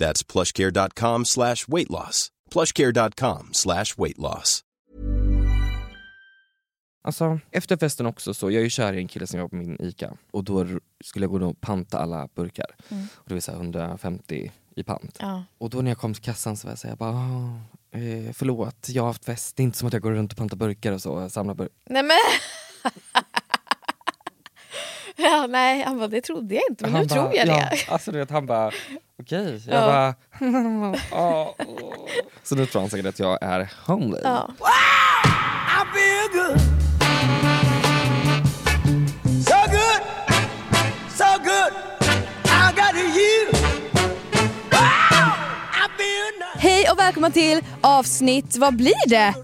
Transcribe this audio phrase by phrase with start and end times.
[0.00, 2.28] That's plushcare.com slash weight loss.
[2.50, 4.64] plushcare.com slash weight loss.
[7.02, 9.56] Alltså, efter festen också så, jag är ju kär i en kille som jobbar på
[9.56, 10.66] min ICA och då
[11.04, 12.66] skulle jag gå och panta alla burkar.
[13.14, 15.16] Och det var så här 150 i pant.
[15.20, 15.44] Ja.
[15.58, 17.98] Och då när jag kom till kassan så var jag så här, jag bara, "Ah,
[17.98, 20.38] eh, förlåt, jag har haft fest, det är inte som att jag går runt och
[20.38, 21.74] pantar burkar och så, och samlar burkar.
[21.86, 22.16] Nej men...
[25.16, 27.78] ja, nej, han bara, det trodde jag inte men nu Han tror jag ja, det.
[27.88, 28.70] Alltså du vet, han bara,
[29.22, 29.62] okej.
[29.66, 29.86] Jag Ja.
[29.86, 30.14] bara,
[31.10, 32.08] "Ja, åh."
[32.42, 34.20] Så nu tror han säkert att jag är homely.
[34.24, 34.50] Ja.
[46.58, 49.34] Hej och välkomna till avsnitt, vad blir det?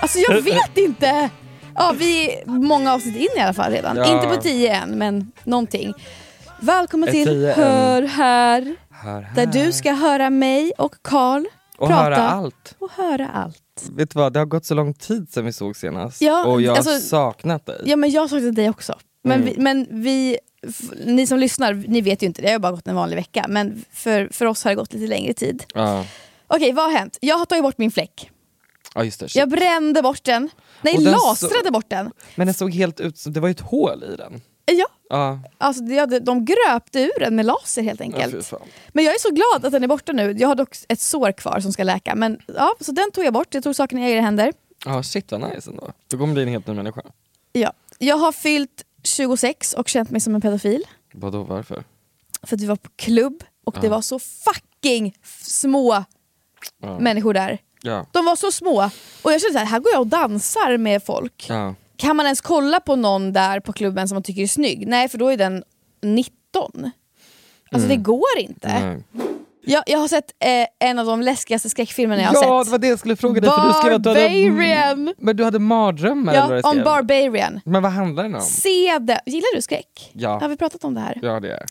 [0.00, 1.30] Alltså jag vet inte.
[1.74, 3.96] Ja, vi är många avsnitt in i alla fall redan.
[3.96, 4.16] Ja.
[4.16, 5.94] Inte på tio än, men någonting.
[6.60, 7.52] Välkommen till tio?
[7.54, 8.76] Hör här.
[8.90, 9.34] Hör här.
[9.34, 11.44] Där du ska höra mig och Karl
[11.78, 12.02] och prata.
[12.04, 12.74] höra allt.
[12.78, 13.82] Och höra allt.
[13.90, 16.20] Vet du vad, det har gått så lång tid sedan vi såg senast.
[16.22, 17.82] Ja, och jag har alltså- saknat dig.
[17.84, 18.94] Ja men jag saknade dig också.
[19.24, 19.54] Men, Mm.
[19.54, 20.38] vi, men vi,
[21.06, 23.44] ni som lyssnar, ni vet ju inte, det har bara gått en vanlig vecka.
[23.48, 25.64] Men för, för oss har det gått lite längre tid.
[25.74, 26.04] Ja,
[26.46, 27.18] Okej, vad har hänt?
[27.20, 28.30] Jag har tagit bort min fläck.
[28.94, 29.34] ja just det.
[29.34, 30.50] Jag brände bort den.
[30.82, 32.10] Nej, den lastrade så- bort den.
[32.34, 34.40] Men den såg helt ut som, det var ju ett hål i den.
[34.66, 38.46] Ja, Ja, alltså de, de gröpte ur den med laser helt ja enkelt.
[38.46, 38.60] fan.
[38.92, 40.32] men jag är så glad att den är borta nu.
[40.38, 42.14] Jag har dock ett sår kvar som ska läka.
[42.14, 43.54] Men ja, så den tog jag bort.
[43.54, 44.52] Jag tog saken i egna händer.
[44.84, 45.92] Ja shit vad nice ändå.
[46.06, 47.02] Du kommer bli en helt ny människa.
[47.52, 47.72] Ja.
[47.98, 50.84] Jag har fyllt 26 och känt mig som en pedofil.
[51.14, 51.84] Vadå varför?
[52.42, 53.90] För att vi var på klubb och det Ja.
[53.90, 56.04] var så fucking små
[56.82, 56.98] Ja.
[56.98, 57.58] människor där.
[57.84, 58.06] Ja.
[58.12, 58.90] De var så små.
[59.22, 61.46] Och jag kände så här, här går jag och dansar med folk.
[61.48, 61.74] Ja.
[61.96, 64.86] Kan man ens kolla på någon där på klubben som man tycker är snygg?
[64.88, 65.64] Nej, för då är den
[66.02, 66.90] 19.
[67.70, 68.68] Alltså det går inte.
[68.68, 69.02] Nej.
[69.66, 72.66] Jag, jag har sett eh, en av de läskigaste skräckfilmerna jag har Ja sett.
[72.66, 75.14] det var det jag skulle fråga dig för du skrev att du hade, Barbarian!
[75.18, 76.82] men du hade mardrömmar Ja, om.
[76.84, 77.60] Barbarian.
[77.64, 78.40] Men vad handlar den om?
[78.40, 79.18] Se den.
[79.26, 80.10] Gillar du skräck?
[80.12, 80.38] Ja.
[80.40, 81.18] Har vi pratat om det här?
[81.22, 81.66] Ja det är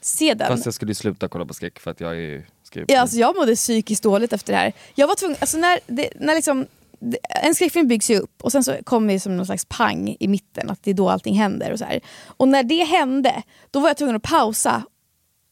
[0.00, 0.48] Se den.
[0.48, 3.54] Fast jag skulle sluta kolla på skräck för att jag är Ja, alltså jag mådde
[3.54, 4.72] psykiskt dåligt efter det här.
[4.94, 6.66] Jag var tvungen, alltså när, det, när liksom,
[6.98, 10.16] det, en skräckfilm byggs ju upp och sen så kommer det som någon slags pang
[10.20, 11.72] i mitten, att det är då allting händer.
[11.72, 12.00] Och, så här.
[12.26, 14.82] och när det hände, då var jag tvungen att pausa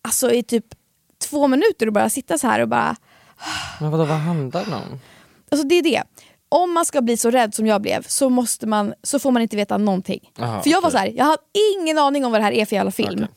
[0.03, 0.65] alltså i typ
[1.31, 2.97] två minuter och bara sitta så här och bara...
[3.81, 5.01] Men vadå, vad handlar den om?
[5.51, 6.03] Alltså det är det.
[6.49, 9.43] Om man ska bli så rädd som jag blev så, måste man, så får man
[9.43, 10.31] inte veta någonting.
[10.39, 10.99] Aha, för jag var okej.
[10.99, 11.43] så här, jag hade
[11.81, 13.25] ingen aning om vad det här är för jävla film.
[13.25, 13.35] Okej.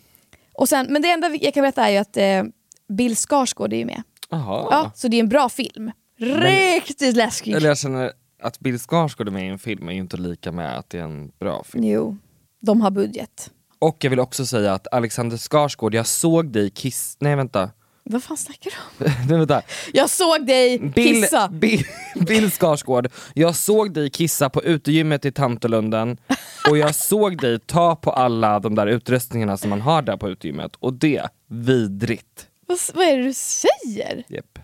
[0.54, 2.44] Och sen, men det enda jag kan berätta är ju att eh,
[2.90, 4.04] Bill Skarsgård är ju med.
[4.30, 4.68] Jaha.
[4.72, 5.92] Ja, så det är en bra film.
[6.20, 7.54] Riktigt läskig.
[7.54, 8.12] Eller jag känner
[8.42, 11.00] att Bill Skarsgård är med i en film är ju inte lika med att det
[11.00, 11.84] är en bra film.
[11.84, 12.18] Jo,
[12.60, 13.52] de har budget.
[13.80, 17.18] Och jag vill också säga att Alexander Skarsgård, jag såg dig kiss...
[17.20, 17.70] Nej vänta.
[18.04, 19.12] Vad fan snackar du om?
[19.30, 19.62] Nej, vänta.
[19.94, 21.48] Jag såg dig Bill, kissa.
[21.48, 21.84] Bill,
[22.16, 26.18] Bill Skarsgård, jag såg dig kissa på utegymmet i Tantolunden
[26.70, 30.30] och jag såg dig ta på alla de där utrustningarna som man har där på
[30.30, 32.48] utegymmet och det, vidrigt.
[32.68, 34.24] Vad, vad är det du säger?
[34.30, 34.60] Yep.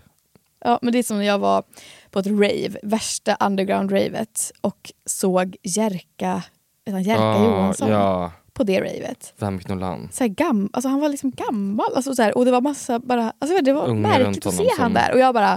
[0.64, 1.62] Ja, men det är som när jag var
[2.10, 6.42] på ett rave, värsta underground-ravet och såg Jerka,
[6.86, 9.34] Jerka Johansson ja, på det ravet.
[9.38, 10.08] vem knullar han?
[10.12, 12.98] Så här gam, alltså han var liksom gammal alltså så här, och det var massa
[12.98, 15.54] bara, alltså det var Unga märkligt att se honom han som- där och jag bara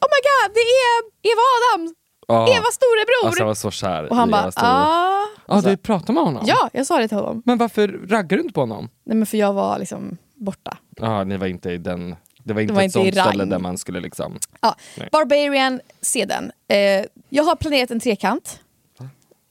[0.00, 1.02] oh my god, det är
[1.32, 1.42] Eva
[1.74, 1.92] Adams!
[2.28, 2.48] Ja.
[2.48, 3.26] Evas storebror!
[3.26, 5.26] Alltså jag var så kär och han bara, Eva ah.
[5.48, 6.42] Ja, du pratar med honom?
[6.46, 7.42] Ja, jag sa det till honom.
[7.44, 8.88] Men varför raggar du inte på honom?
[9.04, 10.78] Nej men för jag var liksom borta.
[10.96, 12.16] Ja, ni var inte i den...
[12.44, 14.38] Det var inte var ett inte sånt ställe där man skulle liksom...
[14.60, 14.76] Ja.
[14.96, 15.08] Nej.
[15.12, 16.52] Barbarian, se den.
[16.68, 18.60] Eh, jag har planerat en trekant.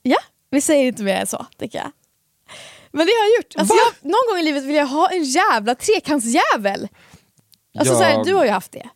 [0.02, 0.16] Ja,
[0.50, 1.90] vi säger inte mer än så, tycker jag.
[2.92, 3.54] Men det har jag gjort.
[3.56, 3.80] Alltså Va?
[4.02, 6.88] jag, någon gång i livet vill jag ha en jävla trekantsjävel.
[7.78, 8.88] Alltså Jag- så här, du har ju haft det.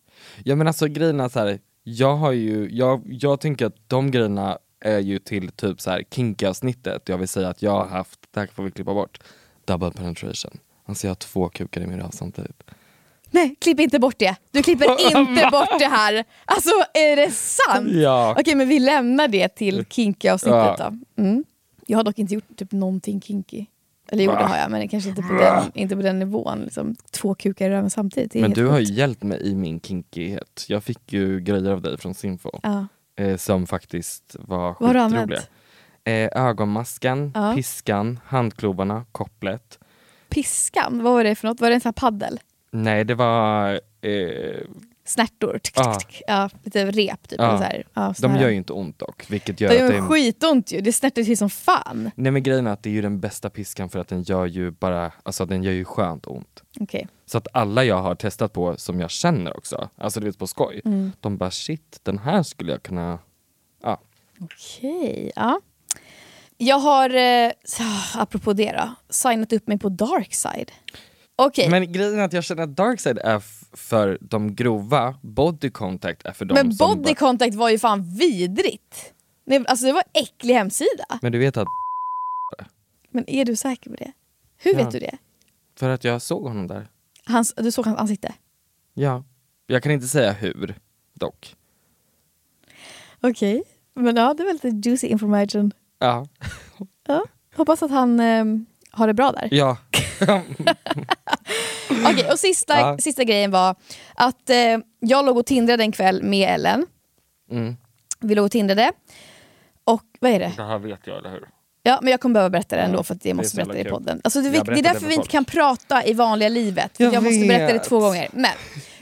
[0.44, 4.10] Ja men alltså grejen är så här, jag har ju, jag, jag tänker att de
[4.10, 7.08] grejerna är ju till typ så här kinky avsnittet.
[7.08, 9.20] Jag vill säga att jag har haft, det här får vi klippa bort,
[9.64, 10.58] double penetration.
[10.90, 12.62] Alltså jag har två kukar i min röv samtidigt.
[13.30, 14.36] Nej, klipp inte bort det.
[14.50, 16.24] Du klipper inte bort det här.
[16.44, 17.88] Alltså är det sant?
[17.92, 18.36] Ja.
[18.38, 20.90] Okej men vi lämnar det till kinky avsnittet Ja.
[21.16, 21.22] då.
[21.22, 21.44] Mm.
[21.86, 23.66] Jag har dock inte gjort typ någonting kinky.
[24.12, 26.60] Eller jo det har jag men kanske inte på den, inte på den nivån.
[26.60, 28.34] Liksom, två kukar i röven samtidigt.
[28.34, 30.64] Men du har ju hjälpt mig i min kinkighet.
[30.68, 32.86] Jag fick ju grejer av dig från Sinfo Ja.
[33.16, 35.22] eh, som faktiskt var Vad har du skitroliga.
[35.22, 35.50] använt?
[36.04, 37.54] Eh, ögonmasken, Ja.
[37.54, 39.78] piskan, handklovarna, kopplet.
[40.30, 41.60] Piskan, vad var det för något?
[41.60, 42.40] Var det en sån här paddel?
[42.72, 44.60] Nej det var, eh,
[45.04, 45.58] Snärtor?
[45.62, 46.22] Tick, tick, tick.
[46.26, 47.40] Ja, lite rep typ.
[47.40, 47.84] Eller Så här.
[47.94, 48.42] Ja, sån de här.
[48.42, 49.24] gör ju inte ont dock.
[49.30, 52.10] Vilket gör att gör det är skitont ju, det snärtar till som fan.
[52.14, 54.46] Nej men grejen är att det är ju den bästa piskan för att den gör
[54.46, 56.62] ju bara, alltså den gör ju skönt ont.
[56.80, 57.08] Okej.
[57.26, 60.46] Så att alla jag har testat på som jag känner också, alltså du vet på
[60.46, 61.12] skoj, Mm.
[61.20, 63.18] de bara shit den här skulle jag kunna,
[63.82, 64.00] ja.
[64.40, 65.60] Okej, ja.
[66.62, 67.52] Jag har, eh,
[68.14, 70.72] apropå det då, signat upp mig på Darkside.
[71.36, 73.42] Okej, men, Men grejen är att jag känner att Darkside är
[73.76, 79.12] för de grova, body contact är för de som Body Contact var ju fan vidrigt.
[79.44, 81.04] Nej, alltså det var en äcklig hemsida.
[81.22, 81.66] Men du vet att,
[83.10, 84.12] Men är du säker på det?
[84.56, 84.76] Hur Ja.
[84.78, 85.18] vet du det?
[85.78, 86.88] för att jag såg honom där.
[87.24, 88.34] Hans, du såg hans ansikte?
[88.94, 89.24] Ja.
[89.66, 90.74] Jag kan inte säga hur,
[91.14, 91.56] dock.
[93.20, 93.62] Okej,
[93.94, 95.72] men ja det var lite juicy information.
[96.00, 96.26] Ja.
[97.06, 97.24] Ja.
[97.56, 98.44] Hoppas att han eh,
[98.90, 99.48] har det bra där.
[99.50, 99.76] Ja.
[102.06, 102.98] Okej, och sista, Ja.
[102.98, 103.74] sista grejen var
[104.14, 106.86] att eh, jag låg och tindrade en kväll med Ellen.
[107.50, 107.76] Mm.
[108.20, 108.92] Vi låg och tindrade.
[109.84, 110.52] Och vad är det?
[110.56, 111.48] Det här vet jag, eller hur?
[111.82, 113.72] Ja, men jag kommer behöva berätta det ändå Ja, för att det jag måste berätta
[113.72, 114.20] det i podden.
[114.24, 116.96] Alltså, det, Jag det är därför vi inte kan prata i vanliga livet.
[116.96, 118.28] För Jag jag, måste berätta det två gånger.
[118.32, 118.50] Men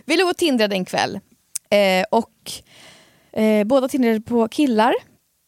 [0.05, 1.21] vi låg och tindrade en kväll.
[1.71, 2.53] Eh, och
[3.33, 4.95] eh, båda tindrade på killar.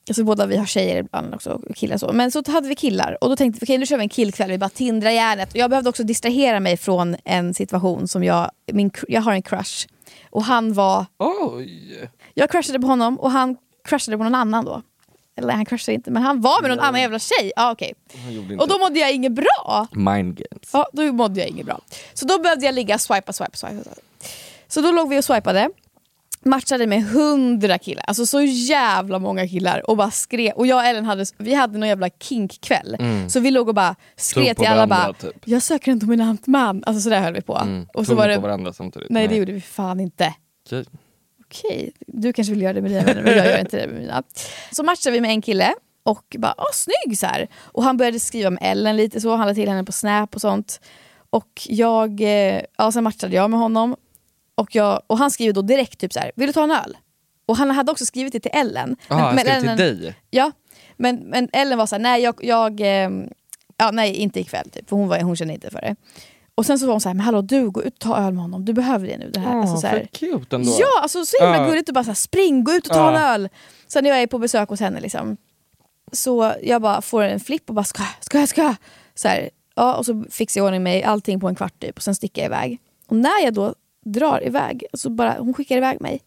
[0.08, 2.12] Alltså båda vi har tjejer ibland också, och killar så.
[2.12, 4.50] Men så hade vi killar och då tänkte vi okej nu kör vi en killkväll,
[4.50, 5.50] vi bara tindrar järnet.
[5.50, 9.42] Och jag behövde också distrahera mig från en situation som jag, min, jag har en
[9.42, 9.86] crush.
[10.30, 12.10] Och han var, Oj!
[12.34, 14.82] jag crushade på honom och han crushade på någon annan då.
[15.36, 17.52] Eller han crushade inte men han var med någon annan jävla tjej.
[17.56, 17.76] Ja,
[18.30, 19.86] gjorde inte Och då mådde jag inget bra.
[19.92, 20.70] mind games.
[20.72, 21.80] Ja, då mådde jag inget bra.
[22.14, 23.90] Så då behövde jag ligga swipa, swipa, swipa.
[24.68, 25.70] Så då låg vi och swipade.
[26.44, 30.52] Matchade med hundra killar, alltså så jävla många killar och bara skrev.
[30.52, 32.96] Och jag och Ellen hade, vi hade någon jävla kinkkväll.
[33.28, 35.36] Så vi låg och bara skrev till alla bara, typ.
[35.44, 36.82] jag söker en dominant man.
[36.86, 37.56] Alltså sådär höll vi på.
[37.56, 37.86] Mm.
[37.94, 39.10] Och så Tog var ni på det, varandra samtidigt?
[39.10, 40.34] nej det gjorde vi fan inte.
[40.66, 40.84] Okej.
[41.44, 44.00] Okej, du kanske vill göra det med dina vänner men jag gör inte det med
[44.00, 44.22] mina.
[44.72, 47.48] Så matchade vi med en kille och bara åh snygg så här.
[47.62, 50.40] Och han började skriva med Ellen lite så, han lade till henne på Snap och
[50.40, 50.80] sånt.
[51.30, 53.96] Och jag, eh, ja sen matchade jag med honom.
[54.60, 56.96] Och, jag, och han skriver då direkt typ så här, vill du ta en öl?
[57.46, 58.96] Och han hade också skrivit det till Ellen.
[59.08, 60.14] Ah, han skrev Ellen, till dig?
[60.30, 60.52] Ja,
[60.96, 63.28] men, men Ellen var så här, nej jag, jag ehm,
[63.76, 65.96] ja, nej inte ikväll typ, för hon, var, hon kände inte för det.
[66.54, 68.32] Och sen så var hon så här, men hallå du, gå ut och ta öl
[68.32, 69.30] med honom, du behöver det nu.
[69.30, 69.54] Det här.
[69.56, 70.76] Åh, alltså, så här, cute ändå.
[70.80, 71.68] Ja, alltså så himla Ja.
[71.68, 73.34] gulligt och bara så här, spring, gå ut och ta en Ja.
[73.34, 73.48] öl.
[73.86, 75.36] Sen när jag är på besök hos henne liksom,
[76.12, 78.74] så jag bara får en flipp och bara ska, ska, ska.
[79.14, 81.96] Så här, ja, och så fixar jag i ordning mig, allting på en kvart typ
[81.96, 82.78] och sen sticker jag iväg.
[83.06, 86.20] Och när jag då drar iväg, alltså bara, hon skickar iväg mig.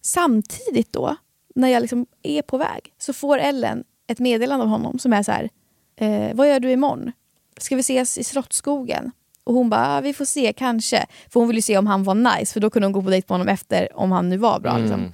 [0.00, 1.16] Samtidigt då,
[1.54, 5.22] när jag liksom är på väg, så får Ellen ett meddelande av honom som är
[5.22, 5.48] så här,
[5.96, 7.12] eh, vad gör du imorgon?
[7.56, 9.10] Ska vi ses i Slottsskogen?
[9.44, 11.06] Och hon bara, ah, vi får se, kanske.
[11.28, 13.10] För hon ville ju se om han var nice, för då kunde hon gå på
[13.10, 14.78] dejt med honom efter om han nu var bra.
[14.78, 15.12] Liksom.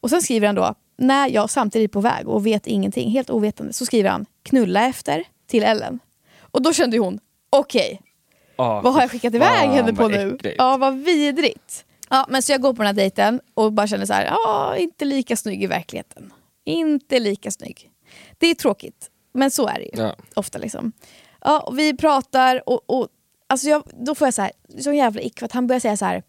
[0.00, 3.30] Och sen skriver han då, när jag samtidigt är på väg och vet ingenting, helt
[3.30, 5.98] ovetande, så skriver han knulla efter till Ellen.
[6.40, 7.20] Och då kände hon,
[7.50, 8.00] okej,
[8.62, 10.34] Ah, vad har jag skickat iväg fan, henne på nu?
[10.34, 10.54] äckligt.
[10.58, 11.84] Ja, vad vidrigt.
[12.10, 14.76] Ja, men så jag går på den här dejten och bara känner så här, ja,
[14.76, 16.32] inte lika snygg i verkligheten.
[16.64, 17.90] Inte lika snygg.
[18.38, 20.14] Det är tråkigt, men så är det ju Ja.
[20.34, 20.58] ofta.
[20.58, 20.92] liksom.
[21.40, 23.08] Ja, och vi pratar och, och
[23.46, 25.96] alltså jag, då får jag så här, så jävla ick för att han börjar säga
[25.96, 26.22] så här,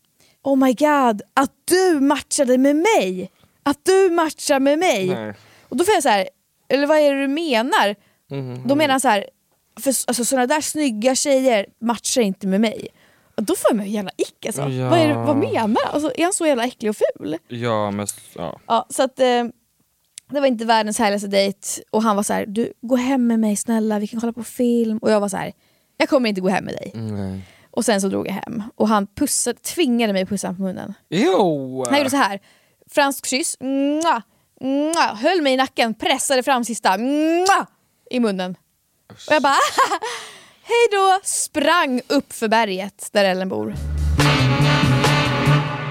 [0.44, 3.32] oh my god, att du matchade med mig!
[3.64, 5.08] Att du matchar med mig!
[5.08, 5.34] Nej.
[5.70, 6.30] Och då får jag så här,
[6.70, 7.96] eller vad är det du menar?
[8.30, 8.68] Mhm.
[8.68, 9.26] Då menar han så här,
[9.80, 12.88] för alltså, sådana där snygga tjejer matchar inte med mig.
[13.36, 14.62] Då får jag mig en jävla ick alltså.
[14.62, 14.90] Ja.
[14.90, 17.38] Vad, är det, vad menar alltså, Är han så jävla äcklig och ful?
[17.48, 18.60] Ja men ja.
[18.68, 19.44] Ja, så att, eh,
[20.32, 23.40] det var inte världens härligaste dejt och han var så här, du gå hem med
[23.40, 24.98] mig snälla, vi kan kolla på film.
[24.98, 25.54] Och jag var så här,
[25.98, 26.92] jag kommer inte gå hem med dig.
[26.96, 27.42] Nej.
[27.72, 30.64] Och sen så drog jag hem och han pussade, tvingade mig att pussa honom på
[30.64, 30.94] munnen.
[31.10, 31.84] Jo!
[31.90, 32.40] Han gjorde så här.
[32.90, 34.22] fransk kyss, mwah,
[34.62, 37.68] mwah, höll mig i nacken, pressade fram sista mwah,
[38.10, 38.56] i munnen.
[39.10, 39.54] Och jag bara
[40.64, 43.76] hej då, sprang upp för berget där Ellen bor.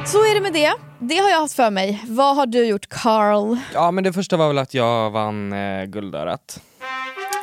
[0.06, 0.72] Så är det med det.
[0.98, 2.04] Det har jag haft för mig.
[2.08, 3.56] Vad har du gjort Carl?
[3.74, 6.60] Ja men det första var väl att jag vann eh, Guldörat.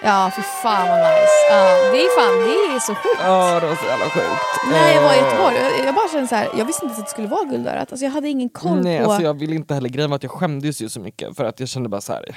[0.04, 1.32] Ja, för fan vad nice.
[1.50, 3.20] Ja, det är fan, det är så sjukt.
[3.24, 4.72] Ja det var så jävla sjukt.
[4.72, 6.98] När jag var i Eh, Göteborg, jag, jag bara kände så här, jag visste inte
[7.00, 7.92] att det skulle vara Guldörat.
[7.92, 9.06] Alltså jag hade ingen koll Nej, på...
[9.06, 11.60] alltså jag vill inte heller, grejen var att jag skämdes ju så mycket för att
[11.60, 12.36] jag kände bara så här.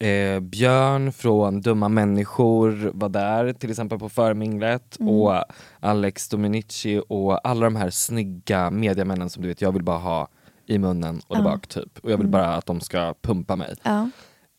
[0.00, 5.14] Eh, Björn från Dumma människor var där till exempel på förminglet Mm.
[5.14, 5.44] och
[5.80, 10.28] Alex Dominici och alla de här snygga mediamännen som du vet jag vill bara ha
[10.66, 11.50] i munnen och där Ja.
[11.50, 11.98] bak typ.
[12.02, 12.30] Och jag vill Mm.
[12.30, 13.74] bara att de ska pumpa mig.
[13.82, 14.10] Ja.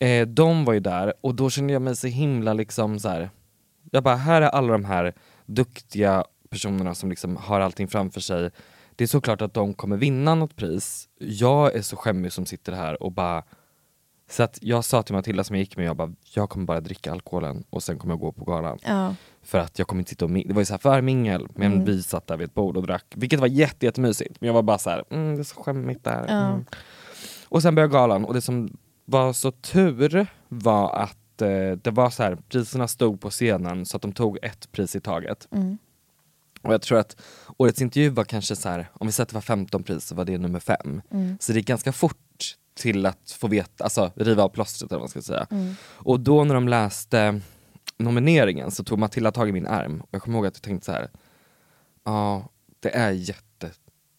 [0.06, 3.30] Eh, de var ju där och då kände jag mig så himla liksom så här.
[3.90, 5.14] Jag bara, här är alla de här
[5.46, 8.50] duktiga personerna som liksom har allting framför sig.
[8.96, 11.08] Det är såklart att de kommer vinna något pris.
[11.18, 13.42] Jag är så skämmig som sitter här och bara
[14.30, 16.80] så att jag sa till Matilda som jag gick med, jag bara, jag kommer bara
[16.80, 18.78] dricka alkoholen och sen kommer jag gå på galan.
[18.86, 19.14] Ja.
[19.42, 21.72] För att jag kommer inte sitta och min- det var ju så här förmingel, men
[21.72, 21.84] Mm.
[21.84, 23.04] vi satt där vid ett bord och drack.
[23.16, 24.40] Vilket var jätte, jättemysigt.
[24.40, 26.24] Men jag var bara så här, mm, det är så skämmigt där.
[26.28, 26.46] Ja.
[26.48, 26.64] Mm.
[27.48, 31.48] Och sen började galan och det som var så tur var att eh,
[31.82, 35.00] det var så här, priserna stod på scenen så att de tog ett pris i
[35.00, 35.48] taget.
[35.52, 35.78] Mm.
[36.62, 37.16] Och jag tror att
[37.56, 40.14] årets intervju var kanske så här, om vi säger att det var 15 pris så
[40.14, 41.02] var det nummer fem.
[41.10, 41.36] Mm.
[41.40, 42.16] Så det gick ganska fort
[42.80, 45.46] till att få veta, alltså riva av plåstret eller vad man ska säga.
[45.50, 45.74] Mm.
[45.84, 47.40] Och då när de läste
[47.98, 50.86] nomineringen så tog Matilda tag i min arm och jag kommer ihåg att jag tänkte
[50.86, 51.10] så här.
[52.04, 52.48] ja
[52.80, 53.70] det är jätte,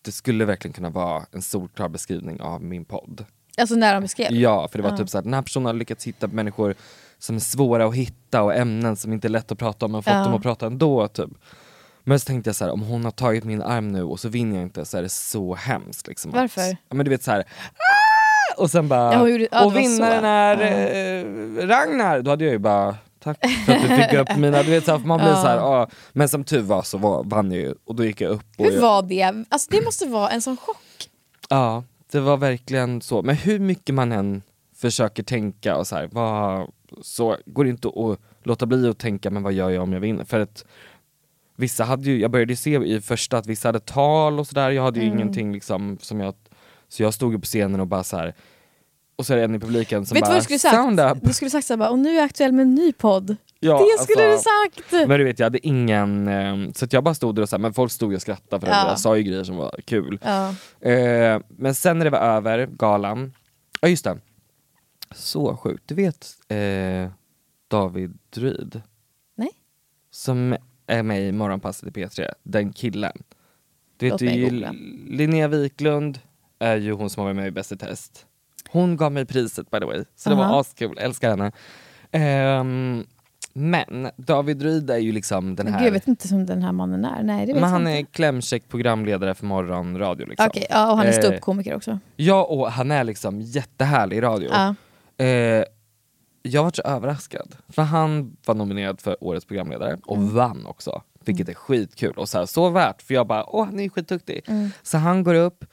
[0.02, 3.26] det skulle verkligen kunna vara en solklar beskrivning av min podd.
[3.58, 4.32] Alltså när de beskrev?
[4.32, 4.98] Ja, för det var Ja.
[4.98, 6.76] typ så här, den här personen har lyckats hitta människor
[7.20, 10.04] som är svåra att hitta och ämnen som inte är lätt att prata om men
[10.04, 10.24] fått Ja.
[10.24, 11.08] dem att prata ändå.
[11.08, 11.30] Typ.
[12.04, 14.30] Men så tänkte jag så här, om hon har tagit min arm nu och så
[14.30, 16.08] vinner jag inte så är det så hemskt.
[16.08, 16.62] Liksom, att- Varför?
[16.90, 18.01] Ja, men du vet så här, "Ah!"
[18.58, 22.22] Och sen bara, Ja, gjorde- ja, och vinnaren är eh, Ragnar.
[22.22, 24.92] Då hade jag ju bara, tack för att du fick upp mina, du vet så
[24.92, 25.42] här, för man blir Ja.
[25.42, 28.22] så här, "Ah." men som tur var så var, vann jag ju och då gick
[28.22, 28.46] jag upp.
[28.58, 29.24] Och Hur jag, var det?
[29.50, 30.78] Alltså det måste vara en sån chock.
[31.50, 33.22] Ja, det var verkligen så.
[33.22, 34.42] Men hur mycket man än
[34.76, 36.68] försöker tänka och så här, vad,
[37.02, 40.00] så går det inte att låta bli att tänka, men vad gör jag om jag
[40.00, 40.24] vinner?
[40.26, 40.66] För att
[41.56, 44.84] vissa hade ju, jag började se i första att vissa hade tal och sådär, jag
[44.84, 45.18] hade ju Mm.
[45.20, 46.34] ingenting liksom som jag,
[46.92, 48.34] så jag stod ju på scenen och bara så här.
[49.16, 50.76] och så är det en i publiken som Vet du bara vad du skulle sagt?
[50.76, 51.18] sound up.
[51.22, 53.36] Du skulle sagt såhär och nu är jag aktuell med en ny podd.
[53.60, 55.08] Ja, det skulle alltså, du sagt!
[55.08, 57.56] Men du vet jag hade ingen, eh, så att jag bara stod där och så
[57.56, 58.82] här, men folk stod och skrattade för Ja.
[58.82, 60.20] att jag sa ju grejer som var kul.
[60.24, 60.50] Ja.
[60.90, 63.34] Eh, men sen när det var över, galan,
[63.82, 64.18] ja just det.
[65.16, 67.12] Så sjukt, du vet eh,
[67.68, 68.82] David Druid?
[69.36, 69.50] Nej.
[70.12, 70.56] Som
[70.88, 73.24] är med i Morgonpasset i P3, den killen.
[73.98, 74.76] Du vet Låt du, mig ju, googla.
[75.08, 76.20] Linnea Wiklund
[76.62, 78.26] är ju hon som har varit med i Bäst i test.
[78.70, 80.52] Hon gav mig priset by the way, så det Aha.
[80.54, 81.52] var askul, älskar henne.
[82.12, 83.06] Ehm,
[83.54, 86.72] men David Druid är ju liksom den här, gud, jag vet inte som den här
[86.72, 87.24] mannen är.
[87.24, 87.92] Nej, det vet men han inte.
[88.10, 90.26] är klämkäck programledare för morgonradio.
[90.26, 90.48] Liksom.
[90.48, 92.00] Okej, ja, och han är Eh, ståuppkomiker också.
[92.16, 94.50] Ja, och han är liksom jättehärlig i radio.
[94.52, 94.76] Ja.
[95.26, 95.64] Eh,
[96.44, 100.36] jag var så överraskad, för han var nominerad för årets programledare och Mm.
[100.36, 101.02] vann också.
[101.26, 104.42] Vilket är skitkul och så, här, så värt, för jag bara åh han är skitduktig.
[104.48, 104.70] Mm.
[104.84, 105.66] Så han går upp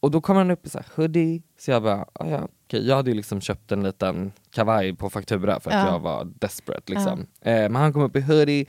[0.00, 2.86] och då kommer han upp i så här hoodie, så jag bara ah, ja, okej.
[2.88, 5.92] Jag hade ju liksom köpt en liten kavaj på faktura för att Ja.
[5.92, 7.20] jag var desperate liksom.
[7.40, 8.66] Eh, men han kom upp i hoodie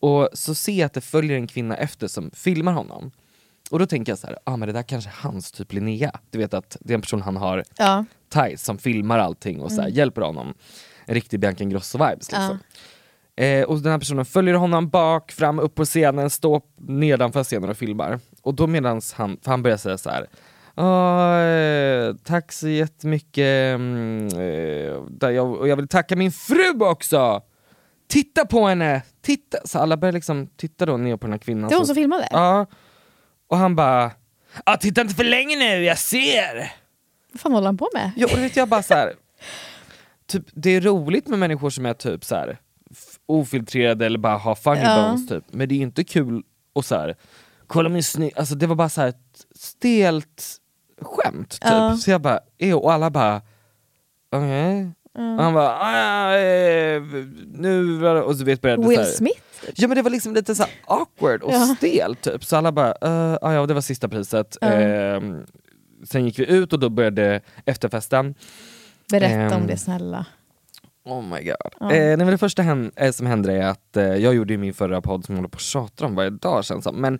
[0.00, 3.10] och så ser jag att det följer en kvinna efter som filmar honom.
[3.70, 6.20] Och då tänker jag så här, ah, men det där kanske är hans typ Linnea.
[6.30, 8.04] Du vet att det är en person han har Ja.
[8.28, 10.54] Thais som filmar allting och så här, hjälper honom.
[11.06, 12.58] En riktig Bianca Ingrosso-vibes liksom.
[13.36, 17.70] Eh, och den här personen följer honom bak, fram, upp på scenen, står nedanför scenen
[17.70, 18.20] och filmar.
[18.42, 20.26] Och då medans han, för han börjar säga så här.
[20.74, 27.42] "Ah, eh, tack så jättemycket, mm, eh, jag, och jag vill tacka min fru också!
[28.08, 29.02] Titta på henne!
[29.22, 29.58] Titta!
[29.64, 31.68] Så alla börjar liksom titta då ner på den här kvinnan.
[31.68, 32.28] Det är hon som- filmade?
[32.30, 32.66] Ja.
[33.48, 34.10] Och han bara,
[34.64, 36.72] ah, titta inte för länge nu, jag ser!
[37.32, 38.10] Vad fan håller han på med?
[38.16, 39.12] Jo, vet jag bara så här.
[40.26, 42.58] Typ, det är roligt med människor som är typ så här
[43.26, 45.08] ofiltrerade eller bara har funny Ja.
[45.08, 45.44] bones typ.
[45.50, 47.16] Men det är inte kul och så här.
[47.66, 49.14] kolla min snygg, alltså det var bara så här
[49.54, 50.56] stelt
[51.00, 51.60] skämt typ.
[51.64, 51.96] Ja.
[51.96, 53.42] Så jag bara, "Ew", och alla bara,
[54.32, 54.90] okej.
[55.14, 57.02] Och han bara, "Ah, eh,
[57.54, 59.40] nu, och så vet började det så Will här- Smith?
[59.74, 61.74] Ja men det var liksom lite så awkward och Ja.
[61.78, 62.44] stelt typ.
[62.44, 64.56] Så alla bara, uh, ah, ja det var sista priset.
[64.60, 64.66] Ja.
[64.72, 65.46] Ehm,
[66.04, 68.34] sen gick vi ut och då började efterfesten.
[69.10, 70.26] Berätta om Ehm, det snälla.
[71.04, 71.72] Oh my god.
[71.80, 71.92] Ja.
[71.92, 72.62] Eh, nej, men det första
[72.96, 75.56] eh, som hände är att eh, jag gjorde min förra podd som jag håller på
[75.56, 76.96] att tjata om varje dag känns som.
[76.96, 77.18] Men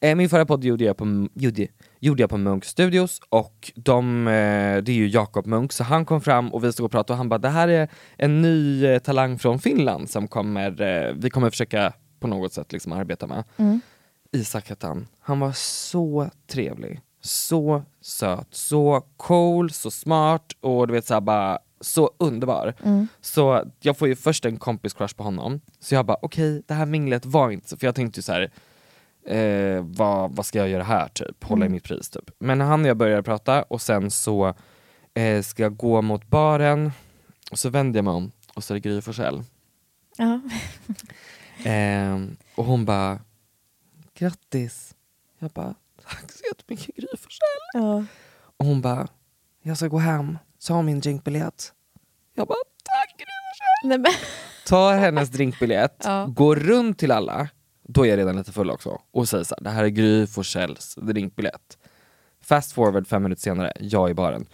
[0.00, 1.66] eh, min förra podd gjorde jag på, gjorde,
[2.00, 6.04] gjorde jag på Munk Studios och de, eh, det är ju Jakob Munk, så han
[6.04, 8.86] kom fram och vi stod och pratade och han bara det här är en ny
[8.86, 13.26] eh, talang från Finland som kommer, eh, vi kommer försöka på något sätt liksom arbeta
[13.26, 13.44] med.
[13.56, 13.80] Mm.
[14.32, 15.06] Isak hette han.
[15.20, 21.58] Han var så trevlig, så söt, så cool, så smart och du vet såhär bara
[21.80, 22.74] så underbar.
[22.84, 23.08] Mm.
[23.20, 26.74] Så jag får ju först en kompis crush på honom, så jag bara okej, det
[26.74, 28.50] här minglet var inte så, för jag tänkte ju så här.
[29.26, 31.44] Eh, vad, vad ska jag göra här typ?
[31.44, 31.72] Hålla i Mm.
[31.72, 32.30] mitt pris typ.
[32.38, 34.54] Men han och jag började prata och sen så
[35.14, 36.92] eh, ska jag gå mot baren
[37.50, 39.42] och så vänder jag mig om och så är det Gry Forssell.
[40.16, 40.40] Ja.
[41.64, 43.18] Ehm, och hon bara,
[44.14, 44.94] grattis.
[45.38, 45.74] Jag bara,
[46.08, 47.70] tack så jättemycket Gry Forssell.
[47.72, 48.04] Ja.
[48.56, 49.08] Och hon bara,
[49.62, 51.72] jag ska gå hem, ta min drinkbiljett.
[52.34, 54.04] Jag bara, tack Gry Forssell.
[54.66, 56.26] Ta hennes drinkbiljett, Ja.
[56.28, 57.48] gå runt till alla,
[57.88, 60.26] då är jag redan lite full också, och säger så här, det här är Gry
[60.26, 61.78] Forssells drinkbiljett.
[62.42, 64.46] Fast forward fem minuter senare, jag i baren.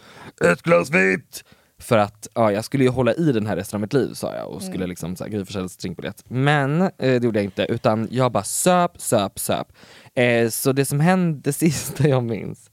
[0.44, 1.44] Ett glas vitt!
[1.78, 4.34] För att ja, jag skulle ju hålla i den här resten av mitt liv sa
[4.34, 6.24] jag och skulle liksom så här, Gry Forssells drinkbiljett.
[6.28, 9.72] Men eh, det gjorde jag inte, utan jag bara söp, söp, söp.
[10.14, 12.70] Eh, så det som hände, det sista jag minns,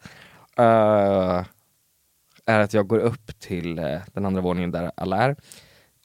[0.58, 1.44] eh,
[2.46, 5.36] är att jag går upp till eh, den andra våningen där alla är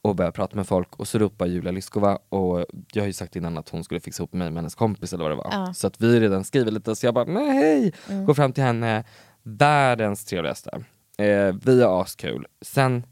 [0.04, 3.37] och börjar prata med folk och så ropar Julia Lyskova och jag har ju sagt
[3.37, 5.49] innan att hon skulle fixa ihop mig med hennes kompis eller vad det var.
[5.52, 5.75] Ja.
[5.75, 7.92] Så att vi redan skriver lite så jag bara nej hej!
[8.26, 9.04] Går fram till henne,
[9.42, 10.84] världens trevligaste.
[11.18, 12.46] Eh, vi har askul.
[12.61, 13.06] Sen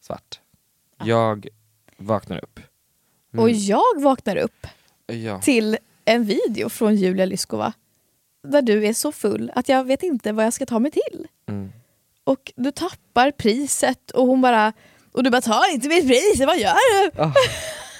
[0.00, 0.40] svart.
[1.04, 1.48] Jag
[1.96, 2.60] vaknar upp.
[3.32, 3.42] Mm.
[3.42, 4.66] och jag vaknar upp
[5.06, 5.40] Ja.
[5.40, 7.72] till en video från Julia Lyskova
[8.42, 11.26] där du är så full att jag vet inte vad jag ska ta mig till.
[11.46, 11.72] Mm.
[12.24, 14.72] Och du tappar priset och hon bara
[15.18, 16.74] och du bara ta inte mitt pris, vad gör
[17.14, 17.22] du?
[17.22, 17.32] Ah.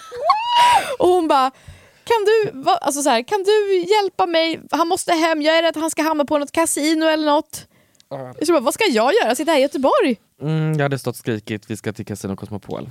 [0.99, 1.51] och hon bara
[2.05, 4.61] kan du, alltså så här, kan du hjälpa mig?
[4.71, 7.67] Han måste hem, jag är rädd att han ska hamna på något kasino eller något.
[8.11, 8.45] Ah.
[8.47, 9.35] Så bara, vad ska jag göra?
[9.35, 10.17] Sitta här i Göteborg?
[10.43, 12.91] Mm, jag hade stått och skrikit vi ska till Casino Cosmopol.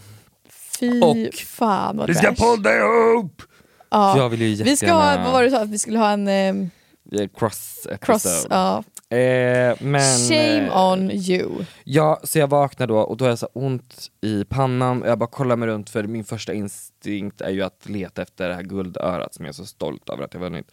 [0.80, 3.42] Fy Och- fan vad Vi ska podda ihop!
[3.90, 4.18] Ja.
[4.18, 6.00] Jag vill ju Vi ska ha, jättegärna- vad var det du sa, att vi skulle
[6.00, 8.56] ha en Eh, Cross cross, episode.
[8.56, 8.84] ja.
[9.10, 11.66] Eh, men, Shame eh, on you.
[11.84, 15.18] Ja, så jag vaknar då och då har jag så ont i pannan och jag
[15.18, 18.64] bara kollar mig runt för min första instinkt är ju att leta efter det här
[18.64, 20.72] guldörat som jag är så stolt över att jag vunnit.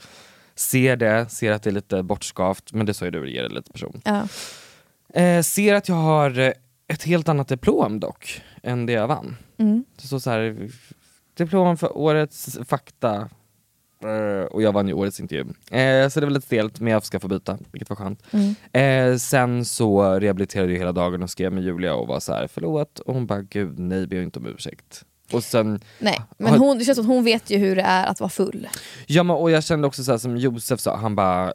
[0.55, 3.55] Ser det, ser att det är lite bortskavt, men det sa ju du, ger det
[3.55, 4.01] lite person.
[4.05, 4.29] Ja.
[5.21, 6.53] Eh, ser att jag har eh,
[6.89, 9.37] ett helt annat diplom dock, än det jag vann.
[9.59, 9.85] Mm.
[9.97, 10.71] Står så här,
[11.35, 13.29] diplom för årets fakta,
[14.51, 15.45] och jag vann ju årets intervju.
[15.71, 18.23] Eh, så det var lite stelt, men jag ska få byta, vilket var skönt.
[18.31, 18.55] Mm.
[19.13, 22.47] Eh, sen så rehabiliterade jag hela dagen och skrev med Julia och var så här
[22.47, 25.05] förlåt, och hon bara gud nej, be inte om ursäkt.
[25.33, 28.07] Och sen, Nej, men hon, det känns som att hon vet ju hur det är
[28.07, 28.69] att vara full.
[29.07, 31.53] ja men, och jag kände också så här, som Josef sa, han bara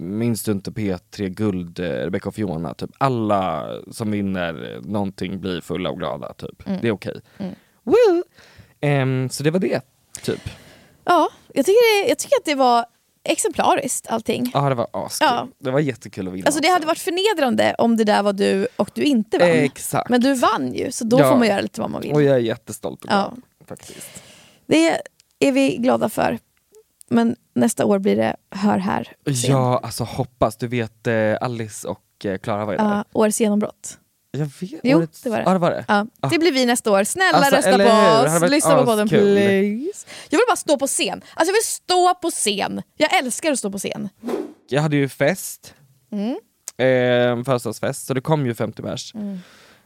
[0.00, 2.74] Minns du inte P3 Guld, eh, Rebecca och Fiona?
[2.74, 6.62] Typ alla som vinner någonting blir fulla och glada, typ.
[6.80, 7.20] Det är okej.
[7.38, 7.54] Mm.
[7.82, 8.22] Woo!
[8.80, 9.80] Ehm, så det var det,
[10.22, 10.40] typ.
[11.08, 12.84] Ja, jag tycker, det, jag tycker att det var
[13.24, 14.50] exemplariskt allting.
[14.54, 15.28] Ja det var askul.
[15.30, 15.48] Ja.
[15.58, 16.72] Det var jättekul att vinna Alltså det också.
[16.74, 19.48] hade varit förnedrande om det där var du och du inte vann.
[19.48, 20.10] Exakt.
[20.10, 21.30] Men du vann ju, så då Ja.
[21.30, 22.12] får man göra lite vad man vill.
[22.12, 23.32] Och jag är jättestolt och Ja.
[23.68, 24.22] faktiskt.
[24.66, 25.00] Det
[25.38, 26.38] är vi glada för.
[27.10, 29.12] Men nästa år blir det Hör här.
[29.24, 29.50] scen.
[29.50, 30.56] Ja, alltså hoppas.
[30.56, 32.84] Du vet eh, Alice och eh, Klara var ju där.
[32.84, 33.98] Ja, årets genombrott.
[34.38, 34.80] Jag vet.
[34.82, 35.42] Jo, årets- det var det.
[35.46, 35.84] Ja, det var det.
[35.88, 36.28] Ja, Ah.
[36.28, 37.04] det blir vi nästa år.
[37.04, 40.06] Snälla Alltså, rösta på oss, lyssna på podden please.
[40.28, 41.12] Jag vill bara stå på scen.
[41.34, 42.82] Alltså jag vill stå på scen.
[42.96, 44.08] Jag älskar att stå på scen.
[44.68, 45.74] Jag hade ju fest,
[46.12, 46.30] Mm.
[46.78, 49.12] eh, födelsedagsfest, så det kom ju 50 pers.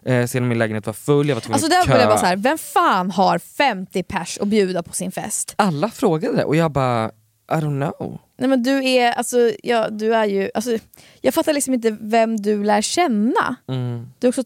[0.07, 1.87] Eh, sen min lägenhet var full, jag var tvungen Alltså att där kö.
[1.87, 5.55] började jag bara så här, vem fan har 50 pers att bjuda på sin fest?
[5.57, 7.11] Alla frågade och jag bara,
[7.53, 8.19] I don't know.
[8.37, 10.79] Nej men du är, alltså, ja, du är ju, alltså,
[11.21, 13.57] jag fattar liksom inte vem du lär känna.
[13.69, 14.07] Mm.
[14.19, 14.45] Du är också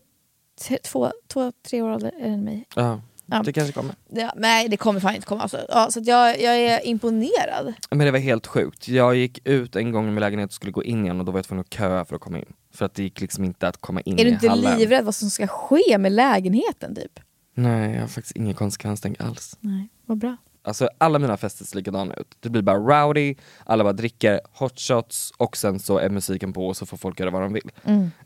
[0.85, 2.65] två, två, tre år äldre än mig.
[2.75, 3.43] Ja, Ja.
[3.45, 3.95] det kanske kommer.
[4.11, 5.43] Ja, nej det kommer fan inte komma.
[5.43, 5.61] Alltså.
[5.69, 7.75] Ja, så jag, jag är imponerad.
[7.91, 8.89] Men det var helt sjukt.
[8.89, 11.33] Jag gick ut en gång i min lägenhet och skulle gå in igen och då
[11.33, 12.53] var jag tvungen att köa för att komma in.
[12.75, 14.79] För att det gick liksom inte att komma in Är du i inte hallen.
[14.79, 17.21] livrädd vad som ska ske med lägenheten typ?
[17.55, 19.57] Nej, jag har faktiskt ingen konsekvenstänk alls.
[19.61, 20.37] Nej, vad bra.
[20.67, 22.37] Alltså alla mina fester ser likadana ut.
[22.41, 26.67] Det blir bara rowdy, alla bara dricker hot shots och sen så är musiken på
[26.67, 27.71] och så får folk göra vad de vill.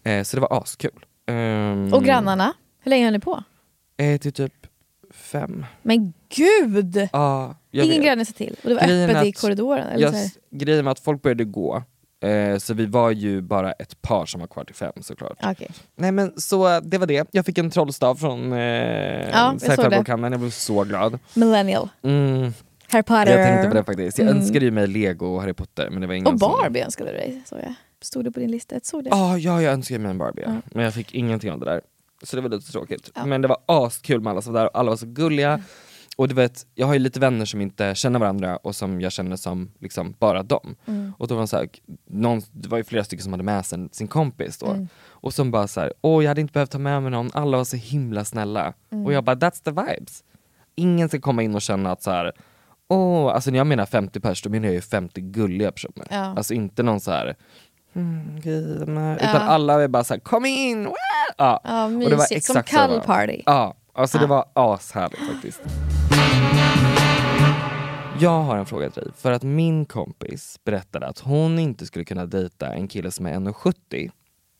[0.02, 1.04] Eh, så det var askul.
[1.26, 3.42] Ehm, Och grannarna, hur länge höll ni på?
[3.96, 4.52] Eh, till typ
[5.10, 5.66] fem.
[5.82, 7.08] Men gud!
[7.12, 7.54] Jag
[7.86, 8.56] Ingen granne sa till.
[8.62, 9.86] Och det var Grejen öppet är i att korridoren.
[9.86, 10.30] Eller Jag, så här.
[10.50, 11.82] grejen var att folk började gå,
[12.20, 15.38] eh, så vi var ju bara ett par som var kvar till fem såklart.
[15.42, 15.70] Okej.
[15.96, 20.32] Nej men så det var det, jag fick en trollstav från eh, jag såg sci-fi-bokhandeln,
[20.32, 21.18] jag blev så glad.
[21.34, 21.88] Millennial.
[22.02, 22.52] Mm,
[22.88, 23.38] Harry Potter.
[23.38, 24.38] jag tänkte på det faktiskt, jag Mm.
[24.42, 26.52] önskade ju mig lego och Harry Potter men det var ingen Och som...
[26.52, 27.74] Barbie önskade du dig, såg jag.
[28.02, 28.74] Stod det på din lista?
[28.74, 29.10] Jag såg det.
[29.12, 30.52] Ah, ja, jag önskade mig en Barbie, ja.
[30.52, 30.60] Ja.
[30.74, 31.80] men jag fick ingenting av det där.
[32.22, 33.10] Så det var lite tråkigt.
[33.14, 33.26] Ja.
[33.26, 35.62] Men det var askul med alla som var där, och alla var så gulliga.
[36.16, 39.12] Och du vet, jag har ju lite vänner som inte känner varandra och som jag
[39.12, 40.76] känner som liksom bara dem.
[40.86, 41.12] Mm.
[41.18, 41.68] Och då var det så här,
[42.06, 44.66] någon, det var ju flera stycken som hade med sig sin kompis då.
[44.66, 44.88] Mm.
[45.08, 47.56] Och som bara så här, åh jag hade inte behövt ta med mig någon, alla
[47.56, 48.72] var så himla snälla.
[48.92, 49.06] Mm.
[49.06, 50.24] Och jag bara, that's the vibes.
[50.74, 52.32] Ingen ska komma in och känna att så här,
[52.88, 56.06] åh, alltså när jag menar 50 pers, då menar jag ju 50 gulliga personer.
[56.10, 56.34] Ja.
[56.36, 57.36] Alltså inte någon så här,
[57.94, 58.40] mm,
[58.94, 59.18] nej.
[59.20, 59.30] Ja.
[59.30, 60.82] utan alla är bara så här, kom in!
[61.38, 61.60] Ja.
[61.64, 62.44] Ja, Och det var mysigt.
[62.44, 63.04] Som exakt cuddle var.
[63.04, 63.42] party.
[63.46, 64.28] Ja, alltså det Ja.
[64.54, 65.60] var ashärligt faktiskt.
[68.20, 72.04] Jag har en fråga till dig, för att min kompis berättade att hon inte skulle
[72.04, 74.10] kunna dejta en kille som är 1,70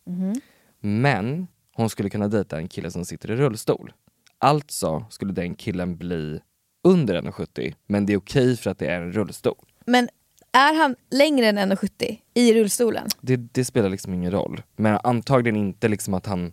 [0.07, 0.41] Mhm.
[0.81, 3.93] men hon skulle kunna dejta en kille som sitter i rullstol.
[4.39, 6.41] Alltså skulle den killen bli
[6.85, 9.67] under 1,70 men det är okej för att det är en rullstol.
[9.87, 10.09] Men
[10.53, 13.09] är han längre än 1,70 i rullstolen?
[13.21, 14.63] Det, det spelar liksom ingen roll.
[14.77, 16.53] Men antagligen inte liksom att han,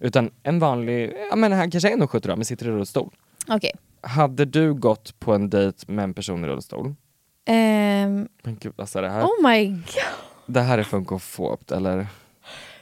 [0.00, 3.10] utan en vanlig, ja men han kanske är 1,70 då men sitter i rullstol.
[3.48, 3.72] Okej.
[4.00, 6.94] Hade du gått på en dejt med en person i rullstol?
[7.44, 9.24] Ehm, Men gud är det här?
[9.24, 9.84] oh my god.
[10.46, 12.06] Det här är funkofobt eller?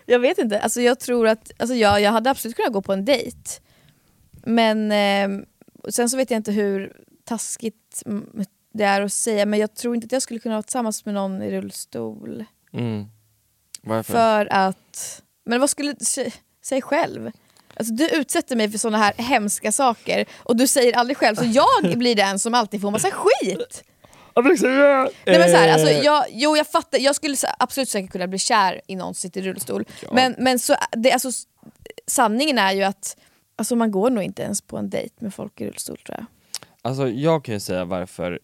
[0.07, 2.93] Jag vet inte, alltså jag tror att, alltså jag, jag hade absolut kunnat gå på
[2.93, 3.61] en dejt.
[4.45, 5.45] Men ehm,
[5.89, 6.93] sen så vet jag inte hur
[7.25, 10.63] taskigt mm, det är att säga, men jag tror inte att jag skulle kunna vara
[10.63, 12.45] tillsammans med någon i rullstol.
[12.73, 13.05] Mm.
[13.83, 14.13] Varför?
[14.13, 15.95] För att, men vad skulle,
[16.69, 17.31] säg själv.
[17.75, 21.45] Alltså du utsätter mig för såna här hemska saker och du säger aldrig själv, så
[21.45, 23.85] jag blir den som alltid får massa skit.
[25.27, 28.27] Nej, men så här, alltså, Eh, jag, jo jag fattar, jag skulle absolut säkert kunna
[28.27, 29.85] bli kär i någon som sitter i rullstol.
[30.03, 30.09] Ja.
[30.13, 31.31] Men, men så, det, alltså,
[32.07, 33.17] sanningen är ju att
[33.57, 36.27] alltså, man går nog inte ens på en dejt med folk i rullstol tror jag.
[36.83, 38.39] Alltså jag kan ju säga varför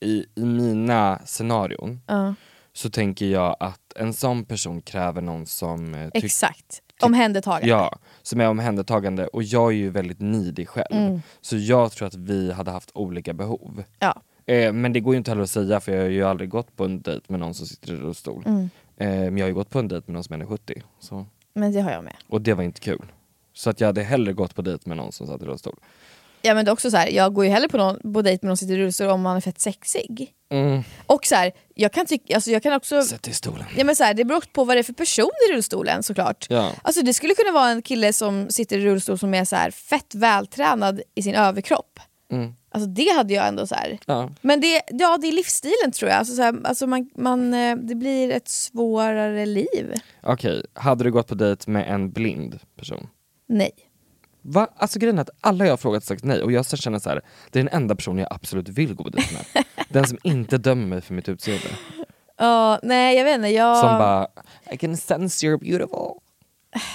[0.00, 2.34] i, i mina scenarion Ja,
[2.72, 6.82] så tänker jag att en sån person kräver någon som eh, exakt.
[7.02, 7.68] Omhändertagande.
[7.68, 10.86] Ja, som är omhändertagande och jag är ju väldigt nidig själv.
[10.96, 11.22] Mm.
[11.40, 13.84] Så jag tror att vi hade haft olika behov.
[13.98, 14.22] Ja.
[14.46, 16.76] Eh, men det går ju inte heller att säga för jag har ju aldrig gått
[16.76, 18.42] på en dejt med någon som sitter i rullstol.
[18.46, 18.70] Mm.
[18.96, 21.26] Eh, men jag har ju gått på en dejt med någon som är 70 så.
[21.54, 22.16] Men det har jag med.
[22.28, 23.12] Och det var inte kul.
[23.52, 25.76] Så att jag hade hellre gått på dejt med någon som satt i rullstol.
[26.46, 28.46] Ja, men det är också så här, jag går ju hellre på, någon, på dejt
[28.46, 30.32] med någon som sitter i rullstol om man är fett sexig.
[30.50, 30.82] Mm.
[31.06, 33.02] Och så här, jag kan tycka, alltså jag kan också...
[33.02, 33.64] Sätt dig i stolen.
[33.76, 36.46] Ja, men så här, det beror på vad det är för person i rullstolen såklart.
[36.48, 36.72] Ja.
[36.82, 39.70] Alltså det skulle kunna vara en kille som sitter i rullstol som är så här
[39.70, 42.00] fett vältränad i sin överkropp.
[42.32, 42.54] Mm.
[42.70, 43.98] Alltså det hade jag ändå så här.
[44.06, 44.30] Ja.
[44.40, 46.18] Men det, ja, det är livsstilen tror jag.
[46.18, 49.94] Alltså, så här, alltså man, man, eh, det blir ett svårare liv.
[50.22, 53.08] Okej, hade du gått på dejt med en blind person?
[53.48, 53.70] Nej.
[54.48, 54.68] Va?
[54.76, 57.08] Alltså grejen är att alla jag har frågat har sagt nej och jag känner så
[57.08, 59.64] här, det är den enda personen jag absolut vill gå på dejt med.
[59.88, 61.66] den som inte dömer mig för mitt utseende.
[62.38, 63.48] Ja, nej jag vet inte.
[63.48, 63.76] Jag...
[63.76, 64.26] Som bara,
[64.72, 66.20] I can sense you're beautiful.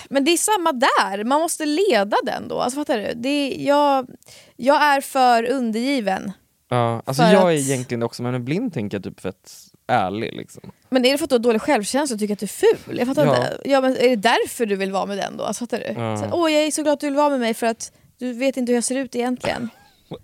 [0.10, 2.60] Men det är samma där, man måste leda den då.
[2.60, 3.14] Alltså, fattar du?
[3.16, 4.08] Det är, jag,
[4.56, 6.32] jag är för undergiven.
[6.70, 9.52] Ja, alltså För jag att- är egentligen också, men en blind tänker jag typ fett
[9.92, 10.72] ärlig liksom.
[10.90, 12.98] Men är det för att du har dålig självkänsla och tycker att du är ful?
[12.98, 13.36] Jag fattar Ja.
[13.38, 13.62] inte.
[13.66, 15.44] Ja, men är det därför du vill vara med den då?
[15.44, 16.02] Alltså, fattar du?
[16.02, 16.18] Ja.
[16.18, 18.34] Så, Åh, jag är så glad att du vill vara med mig för att du
[18.34, 19.70] vet inte hur jag ser ut egentligen.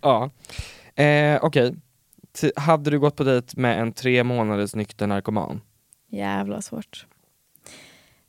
[0.02, 0.30] Ja.
[1.04, 1.76] Eh, Okej,
[2.42, 5.62] T- hade du gått på dejt med en tre månaders nykter narkoman?
[6.12, 7.06] Jävla svårt.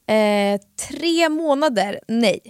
[0.07, 2.40] Eh, tre månader, nej.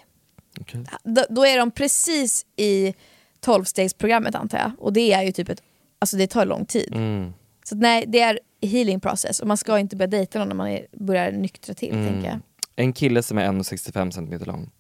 [0.60, 0.84] Okej.
[1.04, 2.94] Då, då är de precis i
[3.40, 4.70] tolvstegsprogrammet antar jag.
[4.78, 5.62] Och det är ju typ ett,
[5.98, 6.92] alltså det tar lång tid.
[6.94, 7.32] Mm.
[7.64, 10.68] Så nej, det är healing process och man ska inte börja dejta någon när man
[10.68, 12.06] är, börjar nyktra till Mm.
[12.12, 12.40] tänker jag.
[12.76, 14.70] En kille som är 1,65 cm lång.